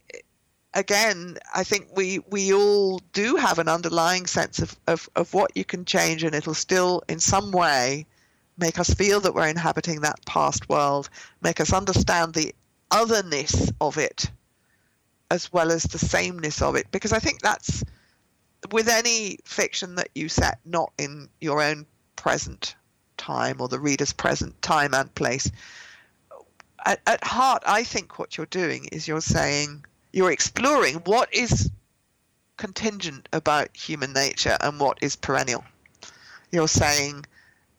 [0.77, 5.51] again, I think we we all do have an underlying sense of, of, of what
[5.55, 8.05] you can change, and it'll still, in some way,
[8.57, 11.09] make us feel that we're inhabiting that past world,
[11.41, 12.53] make us understand the
[12.91, 14.31] otherness of it
[15.29, 16.89] as well as the sameness of it.
[16.91, 17.83] Because I think that's
[18.71, 21.85] with any fiction that you set not in your own
[22.15, 22.75] present
[23.17, 25.51] time or the reader's present time and place.
[26.85, 31.69] At, at heart, I think what you're doing is you're saying, you're exploring what is
[32.57, 35.63] contingent about human nature and what is perennial.
[36.51, 37.25] You're saying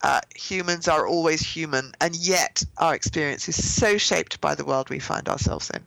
[0.02, 4.90] uh, humans are always human, and yet our experience is so shaped by the world
[4.90, 5.82] we find ourselves in,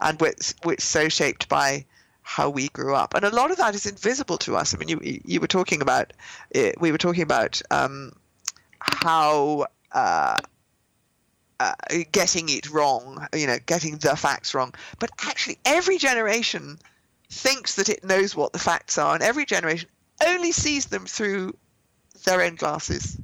[0.00, 1.84] and which, which so shaped by
[2.22, 3.14] how we grew up.
[3.14, 4.74] And a lot of that is invisible to us.
[4.74, 6.12] I mean, you you were talking about
[6.54, 8.12] uh, we were talking about um,
[8.80, 10.38] how uh,
[11.62, 11.74] uh,
[12.10, 14.74] getting it wrong, you know, getting the facts wrong.
[14.98, 16.78] But actually, every generation
[17.30, 19.88] thinks that it knows what the facts are, and every generation
[20.26, 21.56] only sees them through
[22.24, 23.16] their own glasses.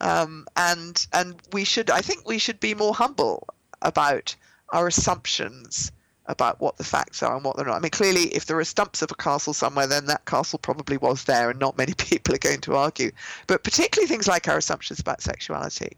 [0.00, 3.46] Um, and and we should, I think, we should be more humble
[3.82, 4.34] about
[4.70, 5.92] our assumptions
[6.26, 7.76] about what the facts are and what they're not.
[7.76, 10.96] I mean, clearly, if there are stumps of a castle somewhere, then that castle probably
[10.96, 13.12] was there, and not many people are going to argue.
[13.46, 15.96] But particularly things like our assumptions about sexuality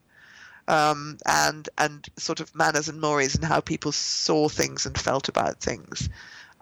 [0.68, 5.28] um, and and sort of manners and mores and how people saw things and felt
[5.28, 6.08] about things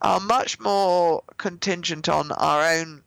[0.03, 3.03] are much more contingent on our own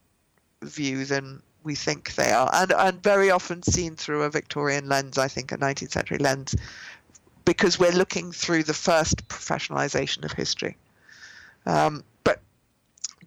[0.62, 5.18] view than we think they are, and and very often seen through a Victorian lens,
[5.18, 6.56] I think, a 19th century lens,
[7.44, 10.76] because we're looking through the first professionalization of history.
[11.66, 12.04] Um,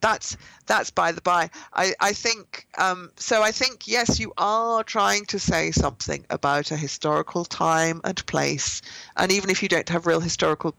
[0.02, 0.36] that's
[0.66, 1.50] that's by the by.
[1.74, 3.42] I I think um, so.
[3.44, 8.82] I think yes, you are trying to say something about a historical time and place,
[9.16, 10.76] and even if you don't have real historical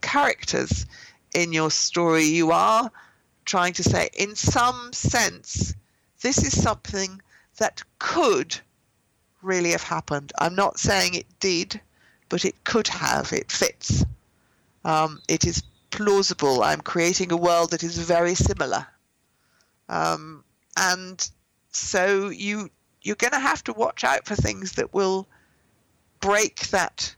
[0.00, 0.86] characters
[1.34, 2.90] in your story, you are
[3.44, 5.74] trying to say, in some sense,
[6.20, 7.20] this is something
[7.58, 8.58] that could
[9.42, 10.32] really have happened.
[10.38, 11.80] I'm not saying it did,
[12.28, 13.32] but it could have.
[13.32, 14.04] It fits.
[14.84, 15.62] Um, it is
[15.96, 16.62] plausible.
[16.62, 18.86] I'm creating a world that is very similar.
[19.88, 20.44] Um,
[20.76, 21.28] and
[21.70, 22.70] so you
[23.02, 25.26] you're going to have to watch out for things that will
[26.20, 27.14] break that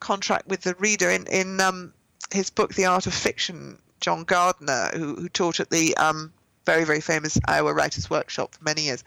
[0.00, 1.10] contract with the reader.
[1.10, 1.94] In in um,
[2.30, 6.32] his book, The Art of Fiction, John Gardner, who, who taught at the um,
[6.66, 9.04] very very famous Iowa Writers Workshop for many years,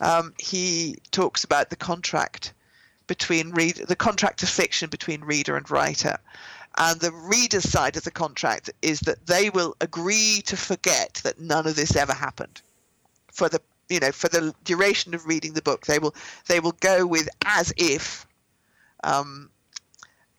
[0.00, 2.52] um, he talks about the contract
[3.06, 6.18] between read the contract of fiction between reader and writer
[6.76, 11.40] and the reader's side of the contract is that they will agree to forget that
[11.40, 12.60] none of this ever happened.
[13.32, 16.14] For the you know for the duration of reading the book they will
[16.46, 18.26] they will go with as if
[19.04, 19.50] um,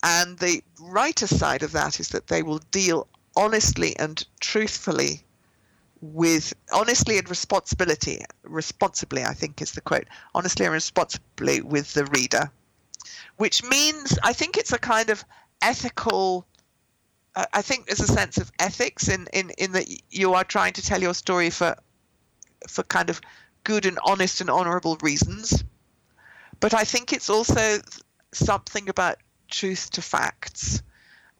[0.03, 5.23] and the writer side of that is that they will deal honestly and truthfully
[6.01, 12.05] with honestly and responsibility responsibly i think is the quote honestly and responsibly with the
[12.05, 12.51] reader.
[13.37, 15.23] Which means i think it's a kind of
[15.61, 16.45] ethical
[17.53, 20.81] i think there's a sense of ethics in, in in that you are trying to
[20.81, 21.75] tell your story for
[22.67, 23.21] for kind of
[23.63, 25.63] good and honest and honorable reasons
[26.59, 27.79] but i think it's also
[28.31, 29.17] something about
[29.49, 30.81] truth to facts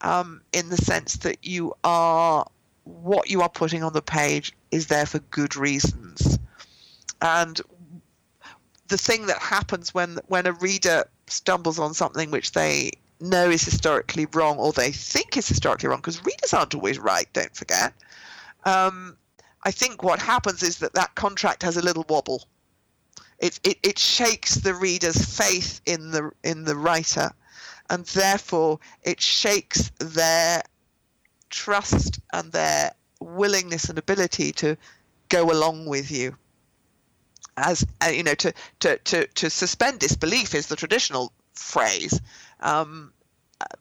[0.02, 2.46] um, in the sense that you are
[2.84, 6.40] what you are putting on the page is there for good reasons.
[7.22, 7.60] And
[8.88, 13.64] the thing that happens when when a reader stumbles on something which they know is
[13.64, 17.94] historically wrong or they think is historically wrong, because readers aren't always right, don't forget.
[18.66, 19.18] Um,
[19.64, 22.48] I think what happens is that that contract has a little wobble.
[23.40, 27.32] It, it, it shakes the reader's faith in the in the writer,
[27.90, 30.62] and therefore it shakes their
[31.50, 34.78] trust and their willingness and ability to
[35.30, 36.36] go along with you
[37.58, 42.20] as uh, you know to, to to to suspend disbelief is the traditional phrase
[42.62, 43.14] um,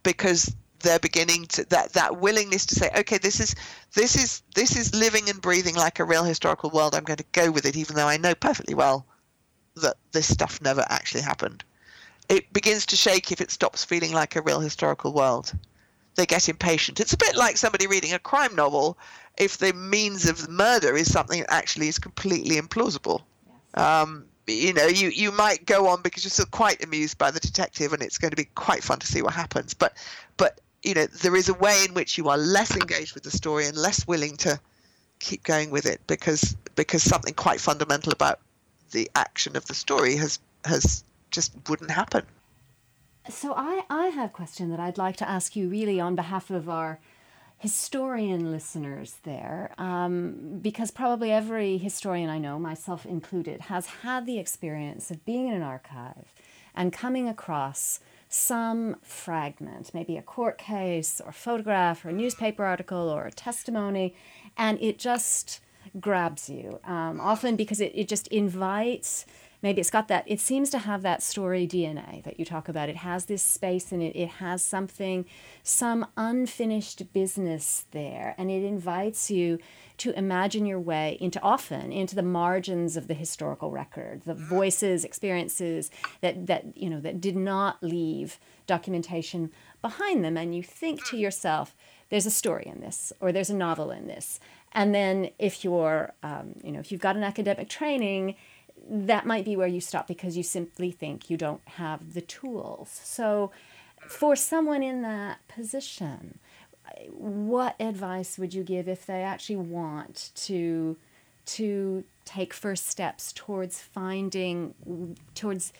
[0.03, 3.55] because they're beginning to that that willingness to say okay this is
[3.95, 7.25] this is this is living and breathing like a real historical world i'm going to
[7.33, 9.05] go with it even though i know perfectly well
[9.75, 11.65] that this stuff never actually happened
[12.29, 15.53] it begins to shake if it stops feeling like a real historical world
[16.19, 17.01] they get impatient.
[17.01, 18.99] It's a bit like somebody reading a crime novel
[19.39, 23.23] if the means of murder is something that actually is completely implausible.
[23.77, 23.85] Yes.
[23.85, 27.41] Um, you know, you, you might go on because you're still quite amused by the
[27.41, 29.75] detective and it's going to be quite fun to see what happens.
[29.75, 29.97] But,
[30.37, 33.31] but you know, there is a way in which you are less engaged with the
[33.31, 34.61] story and less willing to
[35.19, 38.39] keep going with it because because something quite fundamental about
[38.93, 42.23] the action of the story has has just wouldn't happen.
[43.29, 46.51] So I, I have a question that I'd like to ask you really on behalf
[46.51, 46.99] of our
[47.59, 54.39] historian listeners there, um, because probably every historian I know, myself included, has had the
[54.39, 56.33] experience of being in an archive
[56.75, 63.09] and coming across some fragment, maybe a court case or photograph or a newspaper article
[63.09, 64.15] or a testimony,
[64.57, 65.61] and it just
[65.99, 69.27] grabs you, um, often because it, it just invites
[69.63, 72.89] maybe it's got that it seems to have that story dna that you talk about.
[72.89, 75.25] It has this space in it it has something
[75.63, 78.35] some unfinished business there.
[78.39, 79.59] And it invites you
[79.99, 85.05] to imagine your way into often into the margins of the historical record the voices
[85.05, 85.91] experiences
[86.21, 89.51] that that you know that did not leave documentation
[89.83, 90.37] behind them.
[90.37, 91.75] And you think to yourself
[92.11, 94.41] there's a story in this or there's a novel in this.
[94.73, 98.37] And then if you're um, you know if you've got an academic training
[98.89, 103.01] that might be where you stop because you simply think you don't have the tools.
[103.05, 103.51] So,
[104.07, 106.39] for someone in that position,
[107.11, 110.97] what advice would you give if they actually want to
[111.47, 114.75] to take first steps towards finding
[115.35, 115.73] towards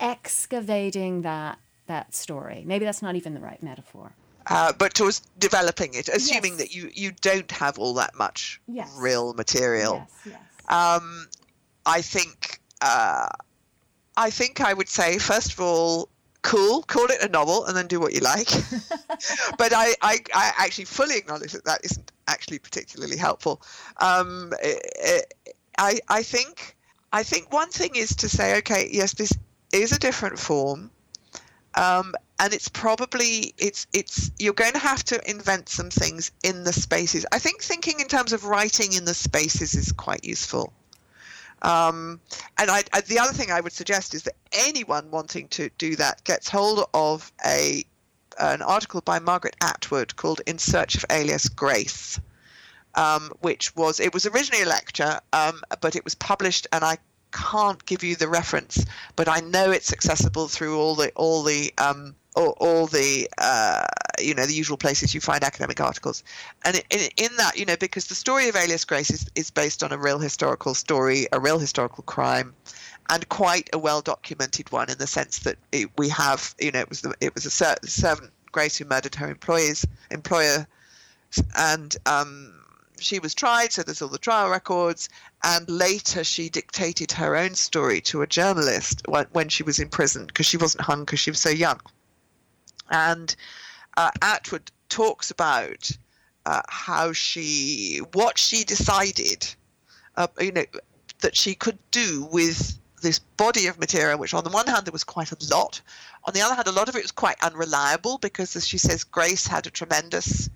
[0.00, 2.64] excavating that that story?
[2.66, 4.12] Maybe that's not even the right metaphor.
[4.48, 6.60] Uh, but towards developing it, assuming yes.
[6.60, 8.94] that you, you don't have all that much yes.
[8.96, 10.06] real material.
[10.24, 11.00] Yes, yes.
[11.00, 11.26] Um,
[11.86, 13.28] I think uh,
[14.16, 16.10] I think I would say first of all,
[16.46, 18.48] cool, call it a novel, and then do what you like.
[19.58, 23.60] but I, I, I, actually fully acknowledge that that isn't actually particularly helpful.
[23.96, 25.34] Um, it, it,
[25.76, 26.76] I, I think,
[27.12, 29.32] I think one thing is to say, okay, yes, this
[29.72, 30.90] is a different form.
[31.74, 36.64] Um, and it's probably it's it's you're going to have to invent some things in
[36.64, 37.26] the spaces.
[37.32, 40.72] I think thinking in terms of writing in the spaces is quite useful.
[41.62, 42.20] Um,
[42.58, 45.96] and I, I, the other thing I would suggest is that anyone wanting to do
[45.96, 47.84] that gets hold of a
[48.38, 52.20] an article by Margaret Atwood called "In Search of Alias Grace,"
[52.94, 56.98] um, which was it was originally a lecture, um, but it was published, and I
[57.32, 61.72] can't give you the reference, but I know it's accessible through all the all the
[61.78, 63.86] um, all, all the uh,
[64.20, 66.22] you know the usual places you find academic articles,
[66.64, 69.82] and in, in that you know because the story of Alias Grace is, is based
[69.82, 72.54] on a real historical story, a real historical crime,
[73.08, 76.80] and quite a well documented one in the sense that it, we have you know
[76.80, 80.66] it was the, it was a servant Grace who murdered her employees employer,
[81.56, 82.52] and um,
[82.98, 85.08] she was tried, so there's all the trial records.
[85.42, 89.88] And later, she dictated her own story to a journalist when, when she was in
[89.88, 91.80] prison because she wasn't hung because she was so young.
[92.90, 93.34] And
[93.96, 95.90] uh, Atwood talks about
[96.44, 99.46] uh, how she, what she decided,
[100.16, 100.64] uh, you know,
[101.20, 104.92] that she could do with this body of material, which on the one hand there
[104.92, 105.80] was quite a lot,
[106.24, 109.04] on the other hand a lot of it was quite unreliable because, as she says,
[109.04, 110.50] Grace had a tremendous,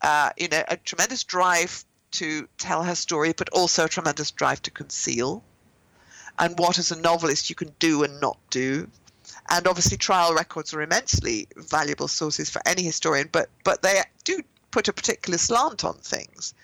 [0.00, 4.62] uh, you know, a tremendous drive to tell her story, but also a tremendous drive
[4.62, 5.42] to conceal,
[6.38, 8.88] and what as a novelist you can do and not do.
[9.52, 14.40] And obviously, trial records are immensely valuable sources for any historian, but but they do
[14.70, 16.54] put a particular slant on things,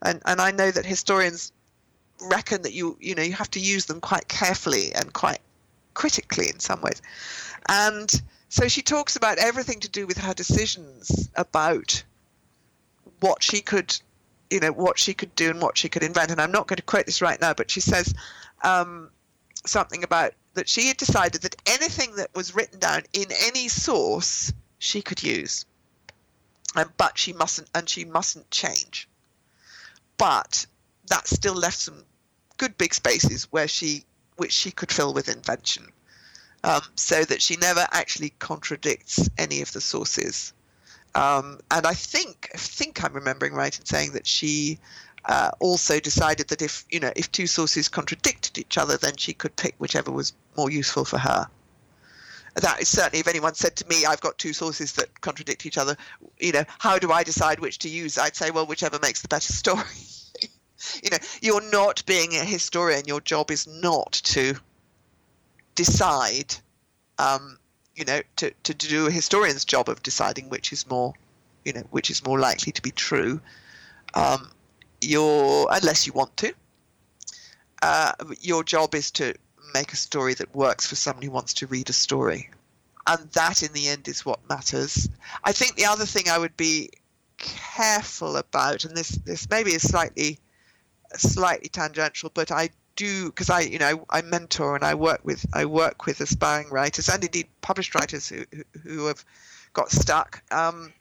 [0.00, 1.52] and and I know that historians
[2.20, 5.40] reckon that you you know you have to use them quite carefully and quite
[5.94, 7.02] critically in some ways.
[7.68, 8.08] And
[8.48, 12.04] so she talks about everything to do with her decisions about
[13.18, 13.98] what she could
[14.50, 16.30] you know what she could do and what she could invent.
[16.30, 18.14] And i'm not going to quote this right now but she says
[18.62, 19.10] um,
[19.64, 24.52] something about that she had decided that anything that was written down in any source
[24.78, 25.64] she could use.
[26.74, 29.08] And, but she mustn't and she mustn't change.
[30.18, 30.66] But
[31.08, 32.04] that still left some
[32.56, 34.04] good big spaces where she
[34.36, 35.88] which she could fill with invention.
[36.64, 40.52] Um, so that she never actually contradicts any of the sources.
[41.14, 44.78] Um, and I think I think I'm remembering right in saying that she
[45.28, 49.32] uh, also decided that if you know if two sources contradicted each other then she
[49.32, 51.46] could pick whichever was more useful for her.
[52.54, 55.76] That is certainly if anyone said to me i've got two sources that contradict each
[55.76, 55.94] other
[56.38, 58.18] you know how do i decide which to use?
[58.18, 59.84] I'd say well whichever makes the better story.
[61.02, 63.02] You know you're not being a historian.
[63.06, 64.54] Your job is not to
[65.74, 66.54] decide
[67.18, 67.58] um,
[67.96, 71.14] you know to, to do a historian's job of deciding which is more
[71.64, 73.40] you know which is more likely to be true.
[74.14, 74.50] Um,
[75.06, 76.52] your unless you want to
[77.82, 79.34] uh, your job is to
[79.74, 82.50] make a story that works for somebody who wants to read a story
[83.06, 85.08] and that in the end is what matters
[85.44, 86.90] i think the other thing i would be
[87.38, 90.38] careful about and this this maybe is slightly
[91.14, 95.44] slightly tangential, but I do because I, you know, I mentor and I work with
[95.52, 98.44] I work with aspiring writers and indeed published writers who
[98.82, 99.24] who have
[99.72, 100.42] got stuck.
[100.50, 100.92] Um,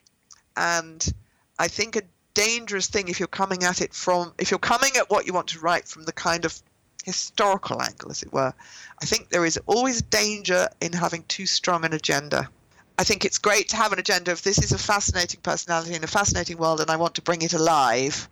[0.57, 1.13] and
[1.57, 2.01] I think a
[2.35, 5.47] dangerous thing if you're coming at it from if you're coming at what you want
[5.47, 6.61] to write from the kind of
[7.03, 8.53] historical angle, as it were,
[9.01, 12.49] I think there is always danger in having too strong an agenda.
[12.97, 16.03] I think it's great to have an agenda of this is a fascinating personality in
[16.03, 18.29] a fascinating world and I want to bring it alive.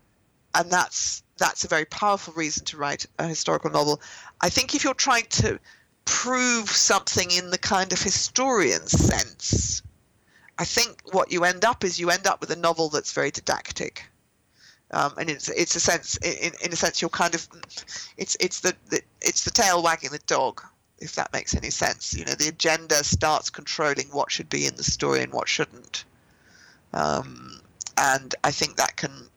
[0.56, 4.02] And that's that's a very powerful reason to write a historical novel.
[4.40, 5.60] I think if you're trying to
[6.06, 9.82] prove something in the kind of historian sense,
[10.60, 13.32] I think what you end up is you end up with a novel that's very
[13.32, 14.06] didactic.
[14.92, 17.48] Um, and it's it's a sense in, in a sense you're kind of
[18.18, 20.62] it's it's the, the it's the tail wagging the dog
[21.00, 24.76] if that makes any sense you know the agenda starts controlling what should be in
[24.76, 26.06] the story and what shouldn't
[26.94, 27.60] um,
[27.98, 29.30] and I think that can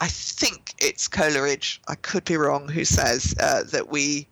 [0.00, 1.80] I think it's Coleridge.
[1.88, 2.68] I could be wrong.
[2.68, 4.28] Who says uh, that we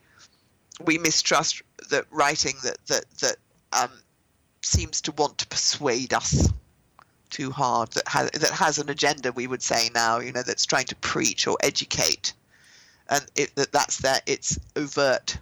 [0.84, 3.36] we mistrust that writing that that that
[3.72, 3.90] um,
[4.66, 6.48] seems to want to persuade us
[7.30, 9.32] too hard that has that has an agenda.
[9.32, 12.32] We would say now, you know, that's trying to preach or educate,
[13.08, 15.38] and it, that that's their its overt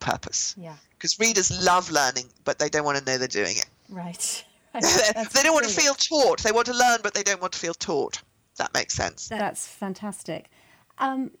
[0.00, 0.54] purpose.
[0.58, 0.76] Yeah.
[0.96, 3.66] Because readers love learning, but they don't want to know they're doing it.
[3.90, 4.44] Right.
[4.72, 6.42] they don't want to feel taught.
[6.42, 8.22] They want to learn, but they don't want to feel taught
[8.56, 9.28] that makes sense.
[9.28, 10.50] That's fantastic.
[10.98, 11.32] Um,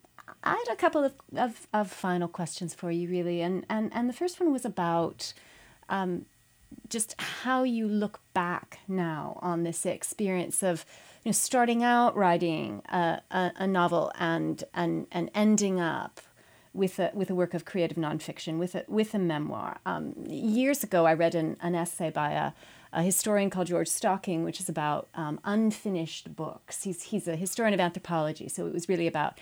[0.42, 3.40] I had a couple of, of, of, final questions for you, really.
[3.42, 5.32] And, and, and the first one was about
[5.88, 6.26] um,
[6.88, 10.84] just how you look back now on this experience of
[11.24, 16.20] you know, starting out writing a, a, a novel and, and, and ending up
[16.72, 19.78] with a, with a work of creative nonfiction, with a, with a memoir.
[19.86, 22.52] Um, years ago, I read an, an essay by a,
[22.92, 26.84] a historian called George Stocking, which is about um, unfinished books.
[26.84, 29.38] He's, he's a historian of anthropology, so it was really about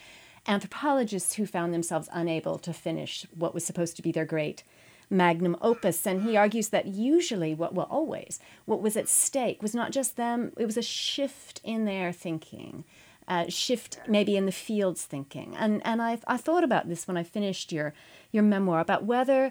[0.46, 4.62] anthropologists who found themselves unable to finish what was supposed to be their great
[5.10, 6.06] magnum opus.
[6.06, 10.16] And he argues that usually, what well, always, what was at stake was not just
[10.16, 12.84] them, it was a shift in their thinking.
[13.26, 17.16] Uh, shift maybe in the field's thinking, and and I I thought about this when
[17.16, 17.94] I finished your
[18.32, 19.50] your memoir about whether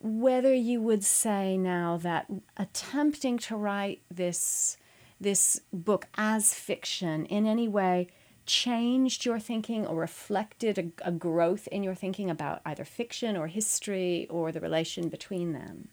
[0.00, 2.26] whether you would say now that
[2.56, 4.78] attempting to write this
[5.20, 8.08] this book as fiction in any way
[8.48, 13.46] changed your thinking or reflected a, a, growth in your thinking about either fiction or
[13.46, 15.88] history or the relation between them?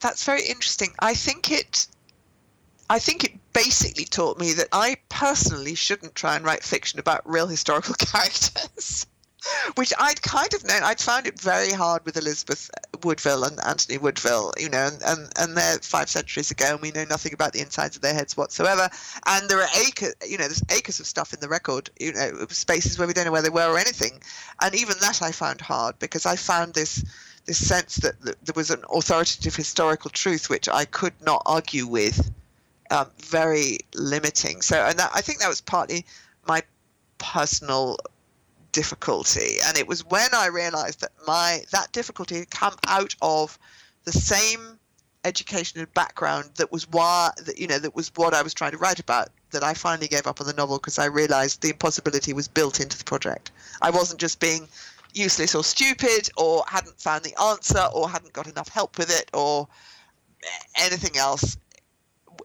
[0.00, 0.90] That's very interesting.
[1.00, 1.88] I think it
[2.90, 7.26] i think it basically taught me that i personally shouldn't try and write fiction about
[7.28, 9.06] real historical characters
[9.74, 10.82] which I'd kind of known.
[10.82, 12.70] I'd found it very hard with Elizabeth
[13.02, 16.90] Woodville and Anthony Woodville, you know, and, and, and they're five centuries ago, and we
[16.90, 18.88] know nothing about the insides of their heads whatsoever.
[19.26, 22.46] And there are acres, you know, there's acres of stuff in the record, you know,
[22.48, 24.20] spaces where we don't know where they were or anything.
[24.62, 27.04] And even that I found hard because I found this
[27.46, 31.86] this sense that, that there was an authoritative historical truth which I could not argue
[31.86, 32.32] with,
[32.90, 34.62] um, very limiting.
[34.62, 36.06] So, and that, I think that was partly
[36.46, 36.62] my
[37.18, 37.98] personal
[38.74, 39.58] difficulty.
[39.64, 43.56] And it was when i realized that my that difficulty had come out of
[44.04, 44.78] the same
[45.24, 48.72] education and background that was why that you know that was what i was trying
[48.72, 51.70] to write about that i finally gave up on the novel because i realized the
[51.70, 53.52] impossibility was built into the project.
[53.80, 54.68] I wasn't just being
[55.14, 59.30] useless or stupid or hadn't found the answer or hadn't got enough help with it
[59.32, 59.68] or
[60.76, 61.56] anything else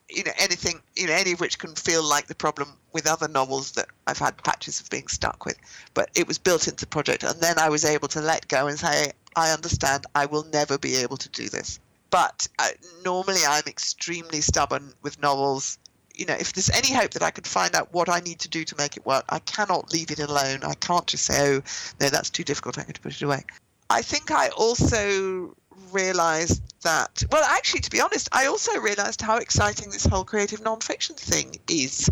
[0.10, 3.28] you know anything you know any of which can feel like the problem with other
[3.28, 5.58] novels that I've had patches of being stuck with.
[5.94, 8.68] But it was built into the project and then I was able to let go
[8.68, 10.06] and say I understand.
[10.16, 11.80] I will never be able to do this.
[12.10, 12.70] But uh,
[13.06, 15.78] normally I'm extremely stubborn with novels.
[16.16, 18.50] You know if there's any hope that I could find out what I need to
[18.50, 20.64] do to make it work I cannot leave it alone.
[20.64, 21.62] I can't just say oh
[22.00, 22.78] no that's too difficult.
[22.78, 23.44] I'm going to put it away.
[23.90, 25.56] I think I also
[25.92, 30.62] realized that, well, actually, to be honest, I also realized how exciting this whole creative
[30.62, 32.10] nonfiction thing is,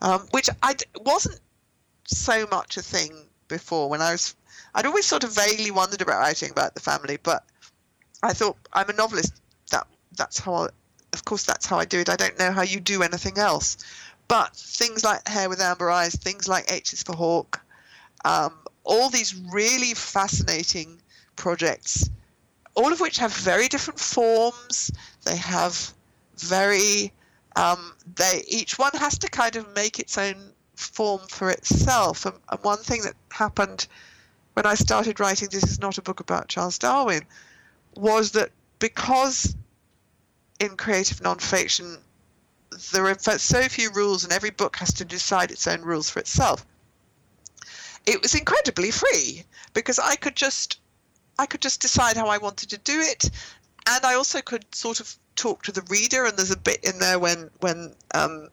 [0.00, 1.40] um, which I wasn't
[2.06, 4.34] so much a thing before when I was,
[4.74, 7.44] I'd always sort of vaguely wondered about writing about the family, but
[8.22, 9.40] I thought I'm a novelist.
[9.70, 9.86] That
[10.16, 10.68] that's how, I,
[11.12, 12.08] of course, that's how I do it.
[12.08, 13.78] I don't know how you do anything else.
[14.28, 17.60] But things like Hare with Amber Eyes, things like H is for Hawk,
[18.24, 18.54] um,
[18.84, 21.00] all these really fascinating
[21.36, 22.08] projects
[22.74, 24.90] all of which have very different forms.
[25.24, 25.92] They have
[26.38, 27.12] very,
[27.56, 32.26] um, they each one has to kind of make its own form for itself.
[32.26, 33.86] And, and one thing that happened
[34.54, 37.22] when I started writing This Is Not a Book About Charles Darwin
[37.96, 39.54] was that because
[40.60, 41.98] in creative nonfiction
[42.92, 46.20] there are so few rules and every book has to decide its own rules for
[46.20, 46.64] itself,
[48.06, 49.44] it was incredibly free
[49.74, 50.78] because I could just
[51.38, 53.30] I could just decide how I wanted to do it,
[53.86, 56.24] and I also could sort of talk to the reader.
[56.24, 58.48] And there's a bit in there when when um,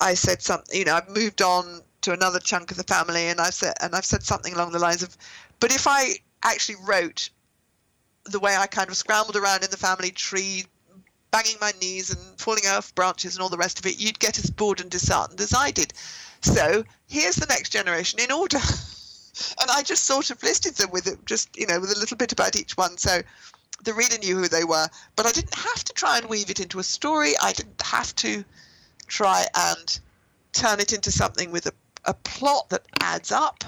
[0.00, 0.78] I said something.
[0.78, 3.94] You know, I've moved on to another chunk of the family, and I've said and
[3.94, 5.16] I've said something along the lines of,
[5.60, 7.30] "But if I actually wrote
[8.24, 10.66] the way I kind of scrambled around in the family tree,
[11.32, 14.38] banging my knees and falling off branches and all the rest of it, you'd get
[14.38, 15.92] as bored and disheartened as I did.
[16.40, 18.58] So here's the next generation in order."
[19.60, 22.32] and I just sort of listed them with just you know, with a little bit
[22.32, 22.96] about each one.
[22.98, 23.22] So
[23.84, 26.60] the reader knew who they were, but I didn't have to try and weave it
[26.60, 27.32] into a story.
[27.40, 28.44] I didn't have to
[29.06, 30.00] try and
[30.52, 31.72] turn it into something with a,
[32.04, 33.64] a plot that adds up,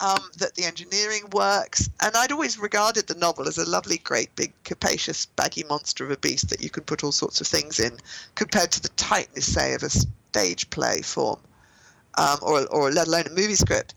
[0.00, 1.90] um, that the engineering works.
[2.00, 6.10] And I'd always regarded the novel as a lovely, great, big, capacious, baggy monster of
[6.10, 7.98] a beast that you could put all sorts of things in,
[8.34, 11.40] compared to the tightness, say, of a stage play form,
[12.16, 13.94] um, or, or let alone a movie script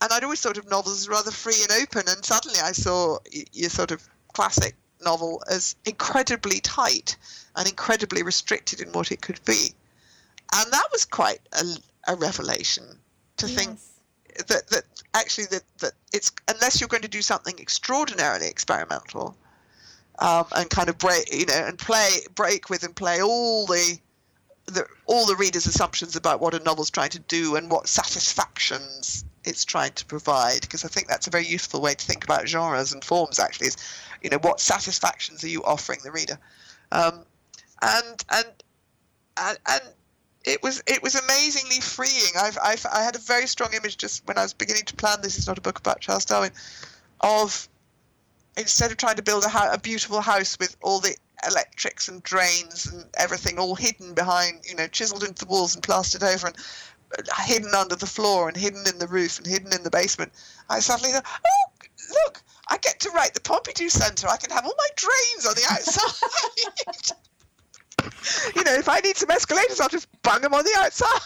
[0.00, 3.18] and I'd always thought of novels as rather free and open, and suddenly I saw
[3.52, 4.74] your sort of classic
[5.04, 7.16] novel as incredibly tight
[7.56, 9.72] and incredibly restricted in what it could be,
[10.54, 11.64] and that was quite a,
[12.12, 12.84] a revelation
[13.38, 13.56] to yes.
[13.56, 13.78] think
[14.48, 14.84] that that
[15.14, 19.36] actually that that it's unless you're going to do something extraordinarily experimental
[20.20, 23.98] um, and kind of break you know and play break with and play all the
[24.66, 29.24] the, all the reader's assumptions about what a novel's trying to do and what satisfactions
[29.48, 32.48] it's trying to provide because I think that's a very useful way to think about
[32.48, 33.76] genres and forms actually is
[34.22, 36.38] you know what satisfactions are you offering the reader?
[36.92, 37.24] Um,
[37.82, 38.46] and, and
[39.36, 39.80] and and
[40.44, 42.32] it was it was amazingly freeing.
[42.38, 45.18] I've, I've I had a very strong image just when I was beginning to plan
[45.22, 46.52] this is not a book about Charles Darwin
[47.20, 47.68] of
[48.56, 52.86] instead of trying to build a, a beautiful house with all the electrics and drains
[52.86, 56.56] and everything all hidden behind you know chiseled into the walls and plastered over and
[57.44, 60.32] hidden under the floor and hidden in the roof and hidden in the basement,
[60.68, 61.72] I suddenly thought, oh,
[62.24, 64.28] look, I get to write the Pompidou Centre.
[64.28, 67.16] I can have all my drains on the outside.
[68.56, 71.20] you know, if I need some escalators, I'll just bung them on the outside.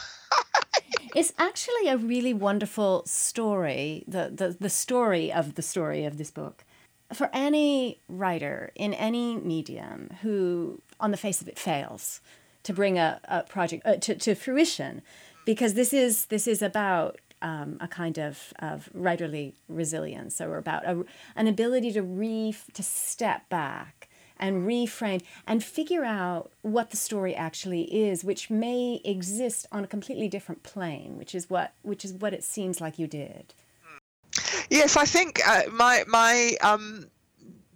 [1.14, 6.30] it's actually a really wonderful story, the, the, the story of the story of this
[6.30, 6.64] book.
[7.12, 12.20] For any writer in any medium who, on the face of it, fails
[12.62, 15.03] to bring a, a project uh, to, to fruition,
[15.45, 20.40] because this is this is about um, a kind of, of writerly resilience.
[20.40, 21.05] Or about a,
[21.36, 27.34] an ability to re to step back and reframe and figure out what the story
[27.34, 32.12] actually is which may exist on a completely different plane which is what which is
[32.14, 33.55] what it seems like you did.
[34.70, 37.07] Yes i think uh, my my um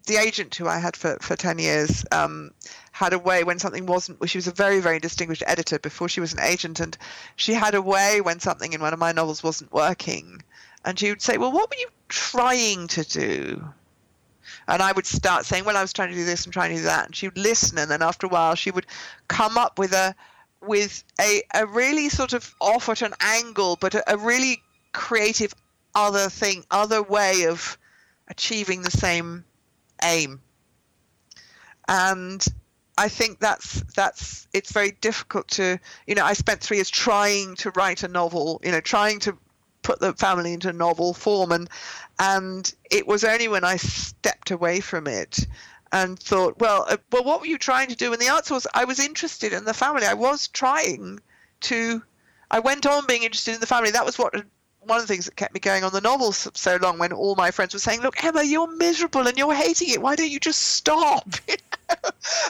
[0.06, 2.52] the agent who I had for, for 10 years um,
[2.96, 6.18] had a way when something wasn't, she was a very, very distinguished editor before she
[6.18, 6.96] was an agent, and
[7.36, 10.42] she had a way when something in one of my novels wasn't working.
[10.82, 13.68] And she would say, Well, what were you trying to do?
[14.66, 16.76] And I would start saying, Well, I was trying to do this and trying to
[16.76, 17.04] do that.
[17.04, 18.86] And she would listen, and then after a while, she would
[19.28, 20.14] come up with a
[20.62, 24.62] with a, a really sort of off at an angle, but a, a really
[24.94, 25.54] creative
[25.94, 27.76] other thing, other way of
[28.28, 29.44] achieving the same
[30.02, 30.40] aim.
[31.86, 32.42] And
[32.98, 37.56] I think that's that's it's very difficult to you know I spent three years trying
[37.56, 39.36] to write a novel you know trying to
[39.82, 41.68] put the family into novel form and
[42.18, 45.46] and it was only when I stepped away from it
[45.92, 48.12] and thought well uh, well what were you trying to do?
[48.12, 50.06] And the answer was I was interested in the family.
[50.06, 51.20] I was trying
[51.60, 52.02] to
[52.50, 53.90] I went on being interested in the family.
[53.90, 54.34] That was what
[54.86, 57.34] one of the things that kept me going on the novel so long when all
[57.34, 60.00] my friends were saying, Look, Emma, you're miserable and you're hating it.
[60.00, 61.28] Why don't you just stop?
[61.48, 61.58] and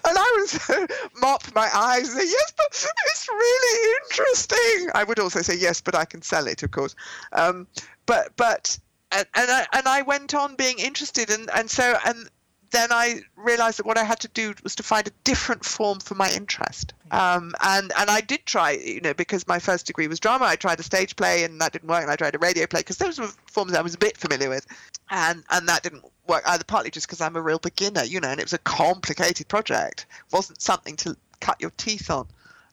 [0.04, 0.70] I was
[1.20, 2.66] mopped my eyes and say, Yes, but
[3.06, 4.90] it's really interesting.
[4.94, 6.94] I would also say, Yes, but I can sell it, of course.
[7.32, 7.66] Um,
[8.06, 8.78] but, but,
[9.12, 11.30] and, and, I, and I went on being interested.
[11.30, 12.28] And, and so, and
[12.70, 16.00] then I realized that what I had to do was to find a different form
[16.00, 16.92] for my interest.
[17.10, 20.46] Um, and and I did try, you know, because my first degree was drama.
[20.46, 22.80] I tried a stage play and that didn't work, and I tried a radio play
[22.80, 24.66] because those were forms I was a bit familiar with,
[25.10, 26.64] and and that didn't work either.
[26.64, 30.06] Partly just because I'm a real beginner, you know, and it was a complicated project.
[30.26, 32.26] It wasn't something to cut your teeth on,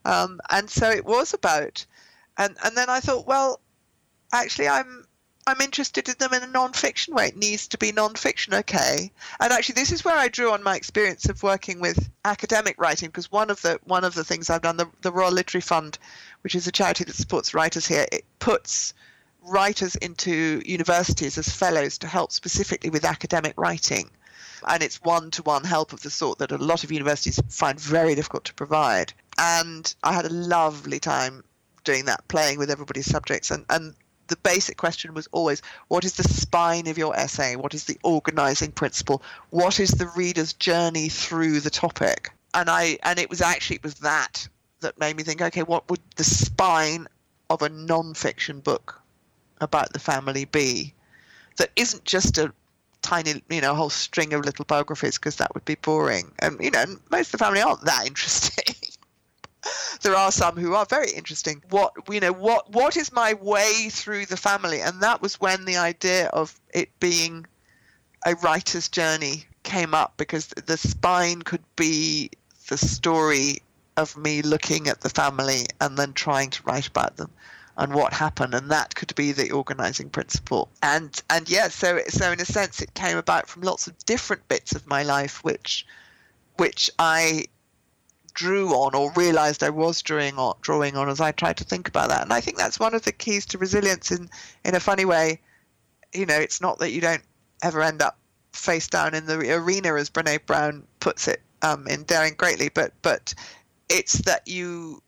[0.05, 1.85] um, and so it was about,
[2.37, 3.59] and and then I thought, well,
[4.31, 5.02] actually, I'm
[5.45, 7.27] I'm interested in them in a non-fiction way.
[7.27, 9.11] It needs to be non-fiction, okay?
[9.39, 13.09] And actually, this is where I drew on my experience of working with academic writing,
[13.09, 15.97] because one of the one of the things I've done, the, the Royal Literary Fund,
[16.41, 18.93] which is a charity that supports writers here, it puts
[19.45, 24.09] writers into universities as fellows to help specifically with academic writing.
[24.65, 28.45] And it's one-to-one help of the sort that a lot of universities find very difficult
[28.45, 29.11] to provide.
[29.37, 31.43] And I had a lovely time
[31.83, 33.51] doing that, playing with everybody's subjects.
[33.51, 33.93] And, and
[34.27, 37.55] the basic question was always what is the spine of your essay?
[37.55, 39.21] What is the organizing principle?
[39.49, 42.31] What is the reader's journey through the topic?
[42.53, 44.47] And I and it was actually it was that
[44.81, 47.07] that made me think, okay, what would the spine
[47.49, 49.01] of a non-fiction book
[49.61, 50.93] about the family be
[51.57, 52.53] that isn't just a
[53.01, 56.31] tiny, you know, a whole string of little biographies because that would be boring.
[56.39, 58.75] And you know, most of the family aren't that interesting
[60.01, 61.61] there are some who are very interesting.
[61.69, 64.81] What you know, what what is my way through the family?
[64.81, 67.45] And that was when the idea of it being
[68.25, 72.29] a writer's journey came up because the spine could be
[72.67, 73.61] the story
[73.97, 77.29] of me looking at the family and then trying to write about them
[77.77, 82.31] and what happened and that could be the organizing principle and and yeah so so
[82.31, 85.85] in a sense it came about from lots of different bits of my life which
[86.57, 87.45] which I
[88.33, 91.87] drew on or realized I was drawing on, drawing on as I tried to think
[91.87, 92.21] about that.
[92.21, 94.29] And I think that's one of the keys to resilience in,
[94.65, 95.39] in a funny way.
[96.13, 97.23] You know, it's not that you don't
[97.61, 98.17] ever end up
[98.51, 102.93] face down in the arena, as Brene Brown puts it um, in Daring Greatly, but,
[103.01, 103.33] but
[103.89, 105.01] it's that you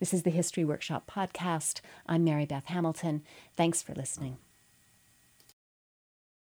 [0.00, 1.80] This is the History Workshop podcast.
[2.06, 3.22] I'm Marybeth Hamilton.
[3.56, 4.38] Thanks for listening.